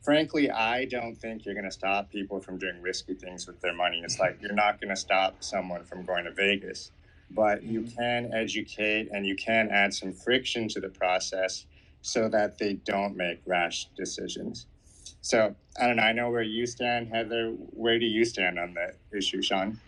frankly, 0.03 0.51
I 0.51 0.85
don't 0.85 1.15
think 1.15 1.45
you're 1.45 1.55
going 1.55 1.65
to 1.65 1.71
stop 1.71 2.11
people 2.11 2.39
from 2.39 2.59
doing 2.59 2.79
risky 2.79 3.15
things 3.15 3.47
with 3.47 3.59
their 3.61 3.73
money. 3.73 4.01
It's 4.03 4.19
like 4.19 4.37
you're 4.39 4.53
not 4.53 4.79
going 4.79 4.91
to 4.91 4.95
stop 4.95 5.43
someone 5.43 5.83
from 5.83 6.05
going 6.05 6.25
to 6.25 6.31
Vegas, 6.31 6.91
but 7.31 7.63
you 7.63 7.81
mm-hmm. 7.81 7.97
can 7.97 8.31
educate 8.31 9.09
and 9.11 9.25
you 9.25 9.35
can 9.35 9.69
add 9.71 9.95
some 9.95 10.13
friction 10.13 10.67
to 10.69 10.79
the 10.79 10.89
process 10.89 11.65
so 12.03 12.29
that 12.29 12.59
they 12.59 12.73
don't 12.73 13.17
make 13.17 13.41
rash 13.47 13.87
decisions. 13.97 14.67
So 15.21 15.55
I 15.81 15.87
don't 15.87 15.95
know. 15.95 16.03
I 16.03 16.11
know 16.11 16.29
where 16.29 16.43
you 16.43 16.67
stand, 16.67 17.07
Heather. 17.07 17.49
Where 17.49 17.97
do 17.97 18.05
you 18.05 18.25
stand 18.25 18.59
on 18.59 18.75
the 18.75 18.93
issue, 19.17 19.41
Sean? 19.41 19.79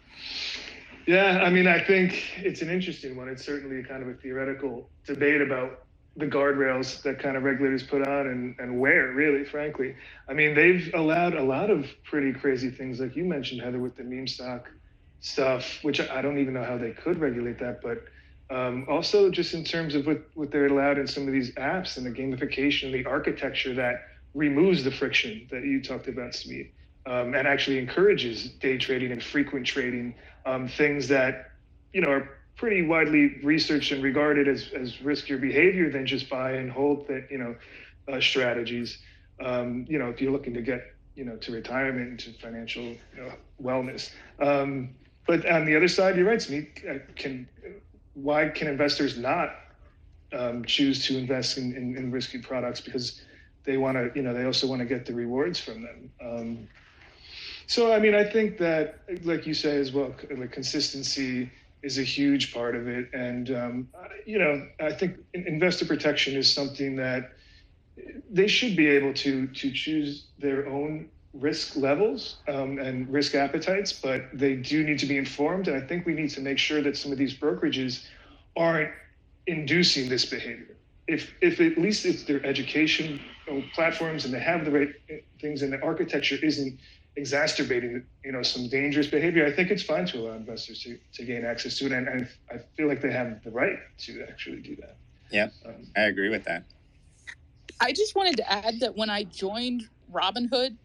Yeah, 1.08 1.44
I 1.44 1.52
mean, 1.52 1.68
I 1.68 1.82
think 1.84 2.34
it's 2.40 2.64
an 2.64 2.72
interesting 2.72 3.18
one. 3.18 3.30
It's 3.30 3.46
certainly 3.46 3.84
kind 3.84 4.04
of 4.04 4.10
a 4.10 4.16
theoretical 4.16 4.92
debate 5.06 5.42
about 5.42 5.82
the 6.18 6.28
guardrails 6.28 7.04
that 7.04 7.20
kind 7.20 7.38
of 7.38 7.44
regulators 7.44 7.84
put 7.84 8.08
on 8.08 8.28
and, 8.28 8.56
and 8.60 8.80
where, 8.80 9.14
really, 9.14 9.46
frankly. 9.46 9.96
I 10.30 10.34
mean, 10.34 10.56
they've 10.56 10.92
allowed 10.96 11.36
a 11.36 11.44
lot 11.44 11.72
of 11.72 11.88
pretty 12.06 12.34
crazy 12.34 12.72
things, 12.72 13.02
like 13.02 13.18
you 13.18 13.26
mentioned, 13.26 13.62
Heather, 13.62 13.80
with 13.80 13.98
the 13.98 14.06
meme 14.06 14.28
stock 14.28 14.70
stuff, 15.22 15.80
which 15.84 16.02
I 16.02 16.22
don't 16.24 16.40
even 16.40 16.56
know 16.56 16.66
how 16.66 16.80
they 16.80 16.94
could 16.94 17.20
regulate 17.20 17.60
that. 17.60 17.82
But 17.84 18.06
um, 18.56 18.88
also, 18.90 19.32
just 19.32 19.56
in 19.56 19.66
terms 19.66 19.96
of 19.96 20.08
what, 20.08 20.24
what 20.36 20.52
they're 20.52 20.68
allowed 20.68 21.00
in 21.00 21.08
some 21.08 21.28
of 21.28 21.34
these 21.34 21.54
apps 21.56 21.98
and 21.98 22.08
the 22.08 22.12
gamification, 22.12 22.94
the 22.94 23.06
architecture 23.08 23.76
that 23.76 23.98
removes 24.36 24.86
the 24.86 24.92
friction 24.92 25.50
that 25.52 25.64
you 25.66 25.84
talked 25.84 26.10
about, 26.10 26.34
Sumit, 26.34 26.72
um, 27.08 27.34
and 27.34 27.48
actually 27.48 27.80
encourages 27.80 28.50
day 28.60 28.78
trading 28.78 29.12
and 29.12 29.24
frequent 29.24 29.66
trading 29.66 30.14
um, 30.46 30.68
things 30.68 31.08
that 31.08 31.52
you 31.94 32.02
know 32.02 32.10
are 32.10 32.38
pretty 32.56 32.82
widely 32.82 33.40
researched 33.44 33.92
and 33.92 34.04
regarded 34.04 34.48
as, 34.48 34.70
as 34.76 34.98
riskier 34.98 35.40
behavior 35.40 35.90
than 35.90 36.06
just 36.06 36.30
buy 36.30 36.52
and 36.52 36.72
hold 36.72 37.08
that 37.08 37.28
you 37.32 37.38
know 37.38 37.56
uh, 38.12 38.20
strategies. 38.20 39.00
Um, 39.40 39.86
you 39.88 40.00
know, 40.00 40.10
if 40.10 40.22
you're 40.22 40.32
looking 40.32 40.54
to 40.54 40.62
get 40.62 40.94
you 41.16 41.24
know 41.24 41.38
to 41.38 41.52
retirement 41.52 42.10
and 42.10 42.20
to 42.20 42.34
financial 42.34 42.84
you 42.84 42.98
know, 43.18 43.32
wellness. 43.62 44.12
Um, 44.40 44.96
but 45.26 45.46
on 45.50 45.66
the 45.66 45.76
other 45.76 45.88
side, 45.88 46.16
you're 46.18 46.26
right, 46.26 46.40
Sumit. 46.40 46.68
Uh, 46.90 47.00
can 47.16 47.48
why 48.14 48.50
can 48.50 48.68
investors 48.68 49.18
not 49.18 49.56
um, 50.34 50.66
choose 50.66 51.06
to 51.08 51.18
invest 51.18 51.58
in, 51.58 51.76
in, 51.76 51.96
in, 51.96 52.12
risky 52.12 52.40
products 52.40 52.82
because 52.82 53.22
they 53.64 53.78
want 53.78 53.96
to, 53.96 54.12
you 54.16 54.22
know, 54.22 54.34
they 54.34 54.46
also 54.46 54.68
want 54.68 54.80
to 54.80 54.86
get 54.86 55.06
the 55.06 55.14
rewards 55.14 55.60
from 55.60 55.84
them. 55.84 56.12
Um, 56.22 56.68
so, 57.68 57.94
I 57.94 58.00
mean, 58.00 58.16
I 58.16 58.24
think 58.24 58.58
that, 58.60 59.00
like 59.24 59.46
you 59.46 59.54
say 59.54 59.78
as 59.78 59.92
well, 59.92 60.16
the 60.30 60.48
consistency 60.48 61.52
is 61.84 61.98
a 61.98 62.04
huge 62.04 62.54
part 62.54 62.76
of 62.76 62.88
it. 62.88 63.10
And, 63.14 63.52
um, 63.52 63.90
you 64.26 64.40
know, 64.40 64.66
I 64.80 64.94
think 64.94 65.18
investor 65.34 65.86
protection 65.86 66.36
is 66.36 66.52
something 66.52 66.96
that 66.96 67.34
they 68.30 68.48
should 68.48 68.76
be 68.78 68.88
able 68.88 69.14
to, 69.16 69.48
to 69.48 69.72
choose 69.72 70.28
their 70.40 70.68
own 70.68 71.10
risk 71.34 71.76
levels 71.76 72.38
um, 72.48 72.80
and 72.80 73.12
risk 73.12 73.36
appetites, 73.36 73.92
but 73.94 74.24
they 74.34 74.56
do 74.56 74.84
need 74.84 75.00
to 75.00 75.06
be 75.06 75.18
informed. 75.18 75.68
And 75.68 75.76
I 75.76 75.86
think 75.86 76.06
we 76.06 76.14
need 76.14 76.30
to 76.32 76.42
make 76.42 76.58
sure 76.58 76.82
that 76.82 76.98
some 76.98 77.12
of 77.12 77.18
these 77.18 77.38
brokerages 77.38 78.06
aren't 78.56 78.92
inducing 79.46 80.08
this 80.08 80.26
behavior. 80.26 80.76
If, 81.08 81.34
if 81.42 81.60
at 81.60 81.78
least 81.78 82.06
it's 82.06 82.24
their 82.24 82.46
education 82.46 83.20
platforms 83.74 84.26
and 84.26 84.34
they 84.34 84.40
have 84.40 84.66
the 84.66 84.72
right 84.72 84.90
things 85.40 85.62
and 85.62 85.72
the 85.72 85.82
architecture 85.82 86.38
isn't 86.42 86.80
exacerbating 87.18 88.04
you 88.24 88.32
know 88.32 88.44
some 88.44 88.70
dangerous 88.70 89.08
behavior 89.08 89.46
i 89.46 89.52
think 89.52 89.72
it's 89.72 89.82
fine 89.84 90.06
to 90.06 90.20
allow 90.20 90.34
investors 90.34 90.82
to, 90.84 90.98
to 91.12 91.26
gain 91.26 91.44
access 91.44 91.78
to 91.78 91.88
it 91.88 91.92
and, 91.92 92.08
and 92.08 92.28
i 92.52 92.58
feel 92.78 92.88
like 92.88 93.02
they 93.02 93.12
have 93.12 93.44
the 93.44 93.50
right 93.50 93.80
to 93.98 94.24
actually 94.30 94.62
do 94.62 94.76
that 94.76 94.96
yeah 95.32 95.50
um, 95.66 95.88
i 95.98 96.02
agree 96.02 96.30
with 96.30 96.44
that 96.46 96.64
i 97.82 97.92
just 97.92 98.16
wanted 98.16 98.38
to 98.38 98.50
add 98.50 98.80
that 98.80 98.96
when 98.96 99.10
i 99.10 99.24
joined 99.24 99.90
robinhood 100.14 100.78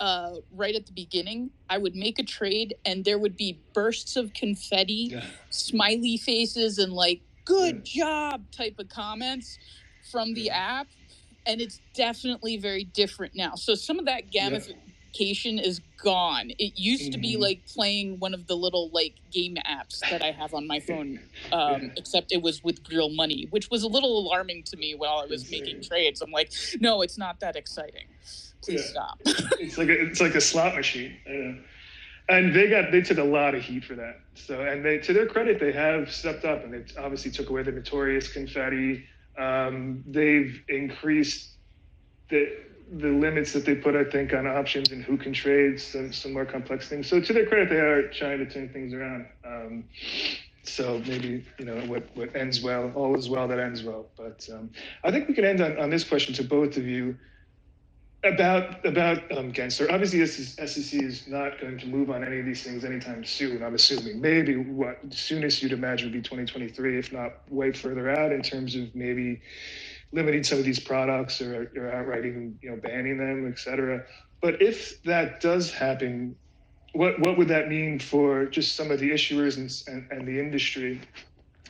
uh, 0.00 0.36
right 0.54 0.74
at 0.74 0.86
the 0.86 0.92
beginning 0.92 1.50
i 1.68 1.76
would 1.76 1.94
make 1.94 2.18
a 2.18 2.22
trade 2.22 2.74
and 2.86 3.04
there 3.04 3.18
would 3.18 3.36
be 3.36 3.60
bursts 3.74 4.16
of 4.16 4.32
confetti 4.32 5.10
yeah. 5.10 5.24
smiley 5.50 6.16
faces 6.16 6.78
and 6.78 6.92
like 6.92 7.20
good 7.44 7.86
yeah. 7.92 8.04
job 8.04 8.50
type 8.50 8.76
of 8.78 8.88
comments 8.88 9.58
from 10.10 10.32
the 10.32 10.42
yeah. 10.42 10.80
app 10.80 10.86
and 11.44 11.60
it's 11.60 11.80
definitely 11.94 12.56
very 12.56 12.84
different 12.84 13.34
now 13.34 13.54
so 13.56 13.74
some 13.74 13.98
of 13.98 14.06
that 14.06 14.30
gamification 14.32 14.76
gamification 15.12 15.62
is 15.62 15.80
gone. 16.02 16.50
It 16.58 16.78
used 16.78 17.04
mm-hmm. 17.04 17.12
to 17.12 17.18
be 17.18 17.32
mm-hmm. 17.32 17.42
like 17.42 17.66
playing 17.66 18.18
one 18.18 18.34
of 18.34 18.46
the 18.46 18.54
little 18.54 18.90
like 18.90 19.14
game 19.30 19.56
apps 19.68 20.00
that 20.10 20.22
I 20.22 20.30
have 20.30 20.54
on 20.54 20.66
my 20.66 20.80
phone, 20.80 21.20
um, 21.52 21.92
except 21.96 22.32
it 22.32 22.42
was 22.42 22.62
with 22.62 22.80
real 22.90 23.10
money, 23.10 23.46
which 23.50 23.70
was 23.70 23.82
a 23.82 23.88
little 23.88 24.18
alarming 24.18 24.62
to 24.64 24.76
me 24.76 24.94
while 24.94 25.18
I 25.18 25.26
was 25.26 25.50
making 25.50 25.82
trades. 25.82 26.20
I'm 26.20 26.30
like, 26.30 26.52
no, 26.80 27.02
it's 27.02 27.18
not 27.18 27.40
that 27.40 27.56
exciting. 27.56 28.06
Please 28.62 28.82
yeah. 28.84 28.90
stop. 28.90 29.20
it's 29.24 29.78
like 29.78 29.88
a, 29.88 30.00
it's 30.06 30.20
like 30.20 30.34
a 30.34 30.40
slot 30.40 30.74
machine. 30.74 31.16
And 32.30 32.54
they 32.54 32.68
got 32.68 32.92
they 32.92 33.00
took 33.00 33.18
a 33.18 33.24
lot 33.24 33.54
of 33.54 33.62
heat 33.62 33.84
for 33.84 33.94
that. 33.94 34.20
So 34.34 34.60
and 34.60 34.84
they 34.84 34.98
to 34.98 35.12
their 35.12 35.26
credit 35.26 35.58
they 35.58 35.72
have 35.72 36.12
stepped 36.12 36.44
up 36.44 36.64
and 36.64 36.72
they 36.72 37.00
obviously 37.00 37.30
took 37.30 37.50
away 37.50 37.62
the 37.62 37.72
notorious 37.72 38.30
confetti. 38.30 39.04
Um, 39.38 40.02
they've 40.06 40.60
increased 40.68 41.50
the 42.28 42.52
the 42.92 43.08
limits 43.08 43.52
that 43.52 43.64
they 43.64 43.74
put, 43.74 43.94
I 43.94 44.04
think, 44.04 44.32
on 44.32 44.46
options 44.46 44.90
and 44.90 45.02
who 45.02 45.16
can 45.16 45.32
trade, 45.32 45.80
some, 45.80 46.12
some 46.12 46.32
more 46.32 46.46
complex 46.46 46.88
things. 46.88 47.06
So 47.06 47.20
to 47.20 47.32
their 47.32 47.46
credit, 47.46 47.68
they 47.68 47.80
are 47.80 48.08
trying 48.08 48.38
to 48.38 48.46
turn 48.46 48.68
things 48.70 48.94
around. 48.94 49.26
Um, 49.44 49.84
so 50.62 51.02
maybe 51.06 51.44
you 51.58 51.64
know 51.64 51.80
what 51.86 52.04
what 52.14 52.34
ends 52.36 52.62
well, 52.62 52.92
all 52.94 53.16
is 53.16 53.28
well 53.28 53.48
that 53.48 53.58
ends 53.58 53.82
well. 53.82 54.06
But 54.16 54.46
um, 54.52 54.70
I 55.02 55.10
think 55.10 55.28
we 55.28 55.34
can 55.34 55.44
end 55.44 55.60
on, 55.60 55.78
on 55.78 55.90
this 55.90 56.04
question 56.04 56.34
to 56.34 56.44
both 56.44 56.76
of 56.76 56.84
you 56.84 57.16
about 58.24 58.84
about 58.84 59.18
um, 59.36 59.52
Gensler. 59.52 59.90
Obviously, 59.90 60.24
SEC 60.26 61.02
is 61.02 61.26
not 61.28 61.60
going 61.60 61.78
to 61.78 61.86
move 61.86 62.10
on 62.10 62.24
any 62.24 62.40
of 62.40 62.46
these 62.46 62.62
things 62.62 62.84
anytime 62.84 63.24
soon. 63.24 63.62
I'm 63.62 63.74
assuming 63.74 64.20
maybe 64.20 64.56
what 64.56 64.98
soonest 65.10 65.62
you'd 65.62 65.72
imagine 65.72 66.08
would 66.08 66.14
be 66.14 66.22
2023, 66.22 66.98
if 66.98 67.12
not 67.12 67.32
way 67.50 67.72
further 67.72 68.10
out 68.10 68.32
in 68.32 68.42
terms 68.42 68.74
of 68.74 68.94
maybe 68.94 69.40
limiting 70.12 70.42
some 70.42 70.58
of 70.58 70.64
these 70.64 70.80
products 70.80 71.40
or, 71.40 71.70
or 71.76 71.92
outright 71.92 72.24
even 72.24 72.58
you 72.62 72.70
know 72.70 72.76
banning 72.76 73.18
them, 73.18 73.46
et 73.50 73.58
cetera. 73.58 74.04
But 74.40 74.62
if 74.62 75.02
that 75.02 75.40
does 75.40 75.72
happen, 75.72 76.36
what 76.92 77.18
what 77.20 77.36
would 77.36 77.48
that 77.48 77.68
mean 77.68 77.98
for 77.98 78.46
just 78.46 78.76
some 78.76 78.90
of 78.90 79.00
the 79.00 79.10
issuers 79.10 79.56
and, 79.56 79.70
and, 79.86 80.10
and 80.10 80.28
the 80.28 80.40
industry 80.40 81.00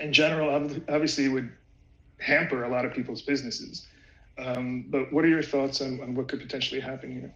in 0.00 0.12
general? 0.12 0.50
Obviously, 0.88 1.26
it 1.26 1.28
would 1.28 1.50
hamper 2.20 2.64
a 2.64 2.68
lot 2.68 2.84
of 2.84 2.92
people's 2.92 3.22
businesses. 3.22 3.86
Um, 4.38 4.86
but 4.88 5.12
what 5.12 5.24
are 5.24 5.28
your 5.28 5.42
thoughts 5.42 5.80
on, 5.80 6.00
on 6.00 6.14
what 6.14 6.28
could 6.28 6.40
potentially 6.40 6.80
happen 6.80 7.12
here? 7.12 7.34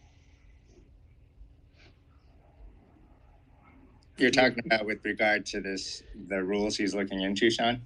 You're 4.19 4.31
talking 4.31 4.63
about 4.65 4.87
with 4.87 5.05
regard 5.05 5.47
to 5.47 5.61
this, 5.61 6.03
the 6.29 6.45
rules 6.45 6.77
he's 6.77 6.95
looking 6.95 7.23
into, 7.23 7.51
Sean? 7.51 7.83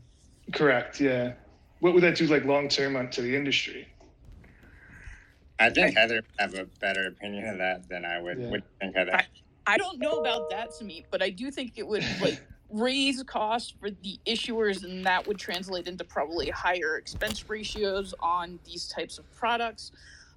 Correct. 0.52 1.00
Yeah 1.00 1.32
what 1.80 1.94
would 1.94 2.02
that 2.02 2.16
do 2.16 2.26
like 2.26 2.44
long 2.44 2.68
term 2.68 3.08
to 3.10 3.22
the 3.22 3.36
industry? 3.36 3.88
I 5.58 5.70
think 5.70 5.96
Heather 5.96 6.22
have 6.38 6.54
a 6.54 6.66
better 6.80 7.06
opinion 7.06 7.48
of 7.48 7.58
that 7.58 7.88
than 7.88 8.04
I 8.04 8.20
would. 8.20 8.38
Yeah. 8.38 8.48
What 8.48 8.60
do 8.60 8.66
you 8.66 8.78
think, 8.80 8.96
Heather? 8.96 9.14
I, 9.14 9.24
I 9.66 9.78
don't 9.78 9.98
know 9.98 10.20
about 10.20 10.50
that, 10.50 10.70
Sumit, 10.70 11.04
but 11.10 11.22
I 11.22 11.30
do 11.30 11.50
think 11.50 11.72
it 11.76 11.86
would 11.86 12.04
like 12.20 12.40
raise 12.70 13.22
costs 13.22 13.72
for 13.80 13.90
the 13.90 14.18
issuers, 14.26 14.84
and 14.84 15.04
that 15.06 15.26
would 15.26 15.38
translate 15.38 15.88
into 15.88 16.04
probably 16.04 16.50
higher 16.50 16.96
expense 16.96 17.48
ratios 17.48 18.14
on 18.20 18.58
these 18.64 18.88
types 18.88 19.18
of 19.18 19.30
products. 19.34 19.92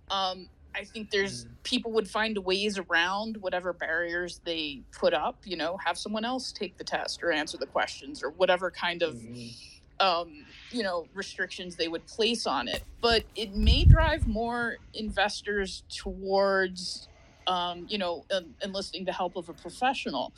Um, 0.09 0.47
I 0.75 0.83
think 0.83 1.09
there's 1.09 1.45
mm. 1.45 1.49
people 1.63 1.91
would 1.93 2.07
find 2.07 2.37
ways 2.37 2.77
around 2.77 3.37
whatever 3.37 3.73
barriers 3.73 4.39
they 4.45 4.81
put 4.91 5.13
up. 5.13 5.41
You 5.43 5.57
know, 5.57 5.77
have 5.83 5.97
someone 5.97 6.23
else 6.23 6.51
take 6.51 6.77
the 6.77 6.83
test 6.83 7.21
or 7.23 7.31
answer 7.31 7.57
the 7.57 7.65
questions 7.65 8.23
or 8.23 8.29
whatever 8.31 8.71
kind 8.71 9.03
of. 9.03 9.15
Mm-hmm 9.15 9.75
um, 9.99 10.45
you 10.71 10.83
know 10.83 11.07
restrictions 11.13 11.75
they 11.75 11.87
would 11.87 12.05
place 12.07 12.45
on 12.47 12.67
it. 12.67 12.83
But 13.01 13.23
it 13.35 13.55
may 13.55 13.85
drive 13.85 14.27
more 14.27 14.77
investors 14.93 15.83
towards 15.89 17.07
um, 17.47 17.85
you 17.89 17.97
know 17.97 18.25
enlisting 18.63 19.05
the 19.05 19.13
help 19.13 19.35
of 19.35 19.49
a 19.49 19.53
professional 19.53 20.33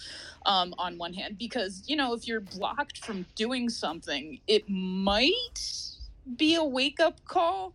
um, 0.45 0.73
on 0.77 0.97
one 0.97 1.13
hand. 1.13 1.37
Because 1.37 1.83
you 1.87 1.95
know 1.95 2.13
if 2.13 2.27
you're 2.27 2.41
blocked 2.41 3.05
from 3.05 3.25
doing 3.35 3.69
something 3.69 4.39
it 4.47 4.69
might 4.69 5.87
be 6.37 6.55
a 6.55 6.63
wake-up 6.63 7.23
call 7.25 7.73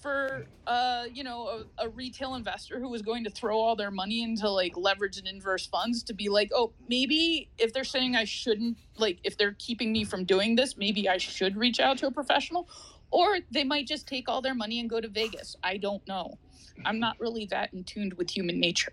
for 0.00 0.46
uh, 0.66 1.04
you 1.12 1.24
know 1.24 1.64
a, 1.78 1.86
a, 1.86 1.88
retail 1.88 2.34
investor 2.34 2.78
who 2.78 2.88
was 2.88 3.02
going 3.02 3.24
to 3.24 3.30
throw 3.30 3.58
all 3.58 3.74
their 3.74 3.90
money 3.90 4.22
into 4.22 4.48
like 4.48 4.76
leverage 4.76 5.18
and 5.18 5.26
inverse 5.26 5.66
funds 5.66 6.02
to 6.04 6.14
be 6.14 6.28
like 6.28 6.50
oh 6.54 6.72
maybe 6.88 7.48
if 7.58 7.72
they're 7.72 7.84
saying 7.84 8.14
i 8.14 8.24
shouldn't 8.24 8.76
like 8.96 9.18
if 9.24 9.36
they're 9.36 9.56
keeping 9.58 9.92
me 9.92 10.04
from 10.04 10.24
doing 10.24 10.54
this 10.54 10.76
maybe 10.76 11.08
i 11.08 11.18
should 11.18 11.56
reach 11.56 11.80
out 11.80 11.98
to 11.98 12.06
a 12.06 12.10
professional 12.10 12.68
or 13.10 13.38
they 13.50 13.64
might 13.64 13.86
just 13.86 14.06
take 14.06 14.28
all 14.28 14.42
their 14.42 14.54
money 14.54 14.80
and 14.80 14.90
go 14.90 15.00
to 15.00 15.08
vegas. 15.08 15.56
I 15.62 15.78
don't 15.78 16.06
know. 16.06 16.38
I'm 16.84 17.00
not 17.00 17.18
really 17.18 17.46
that 17.46 17.72
in 17.72 17.84
tuned 17.84 18.12
with 18.14 18.28
human 18.28 18.60
nature. 18.60 18.92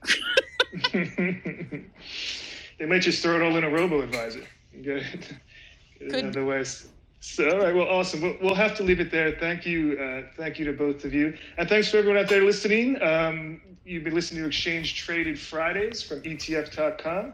They 2.78 2.86
might 2.86 3.02
just 3.02 3.22
throw 3.22 3.36
it 3.36 3.42
all 3.42 3.56
in 3.56 3.64
a 3.64 3.70
robo 3.70 4.02
advisor 4.02 4.44
Could, 4.84 6.26
otherwise 6.26 6.88
So, 7.28 7.50
all 7.50 7.58
right, 7.58 7.76
well, 7.76 7.88
awesome. 7.88 8.22
We'll, 8.22 8.38
we'll 8.40 8.56
have 8.56 8.78
to 8.78 8.84
leave 8.84 9.00
it 9.00 9.12
there. 9.12 9.32
Thank 9.32 9.66
you, 9.66 9.98
uh, 10.00 10.30
thank 10.38 10.60
you 10.60 10.66
to 10.66 10.74
both 10.74 11.04
of 11.04 11.14
you, 11.14 11.36
and 11.58 11.68
thanks 11.68 11.90
for 11.90 11.98
everyone 11.98 12.22
out 12.22 12.30
there 12.30 12.44
listening. 12.44 13.02
Um, 13.02 13.62
you've 13.84 14.04
been 14.04 14.14
listening 14.14 14.44
to 14.44 14.48
Exchange 14.48 14.96
Traded 14.96 15.38
Fridays 15.38 16.04
from 16.04 16.22
ETF.com. 16.22 17.34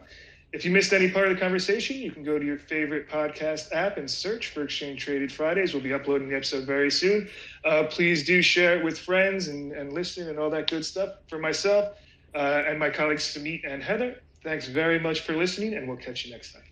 If 0.52 0.64
you 0.64 0.70
missed 0.70 0.94
any 0.94 1.10
part 1.10 1.28
of 1.28 1.34
the 1.34 1.40
conversation, 1.40 1.98
you 1.98 2.10
can 2.10 2.24
go 2.24 2.38
to 2.38 2.44
your 2.44 2.56
favorite 2.56 3.08
podcast 3.08 3.72
app 3.74 3.98
and 3.98 4.10
search 4.10 4.48
for 4.48 4.64
Exchange 4.64 5.04
Traded 5.04 5.30
Fridays. 5.30 5.74
We'll 5.74 5.82
be 5.82 5.92
uploading 5.92 6.30
the 6.30 6.36
episode 6.36 6.64
very 6.64 6.90
soon. 6.90 7.28
Uh, 7.62 7.84
please 7.84 8.24
do 8.24 8.40
share 8.40 8.78
it 8.78 8.84
with 8.84 8.98
friends 8.98 9.48
and, 9.48 9.72
and 9.72 9.92
listen 9.92 10.28
and 10.28 10.38
all 10.38 10.50
that 10.50 10.70
good 10.70 10.86
stuff. 10.86 11.10
For 11.28 11.38
myself 11.38 11.96
uh, 12.34 12.64
and 12.66 12.78
my 12.78 12.88
colleagues 12.88 13.24
Sumit 13.24 13.60
and 13.64 13.82
Heather, 13.82 14.22
thanks 14.42 14.66
very 14.66 14.98
much 14.98 15.20
for 15.20 15.36
listening, 15.36 15.74
and 15.74 15.86
we'll 15.86 15.98
catch 15.98 16.24
you 16.24 16.32
next 16.32 16.54
time. 16.54 16.71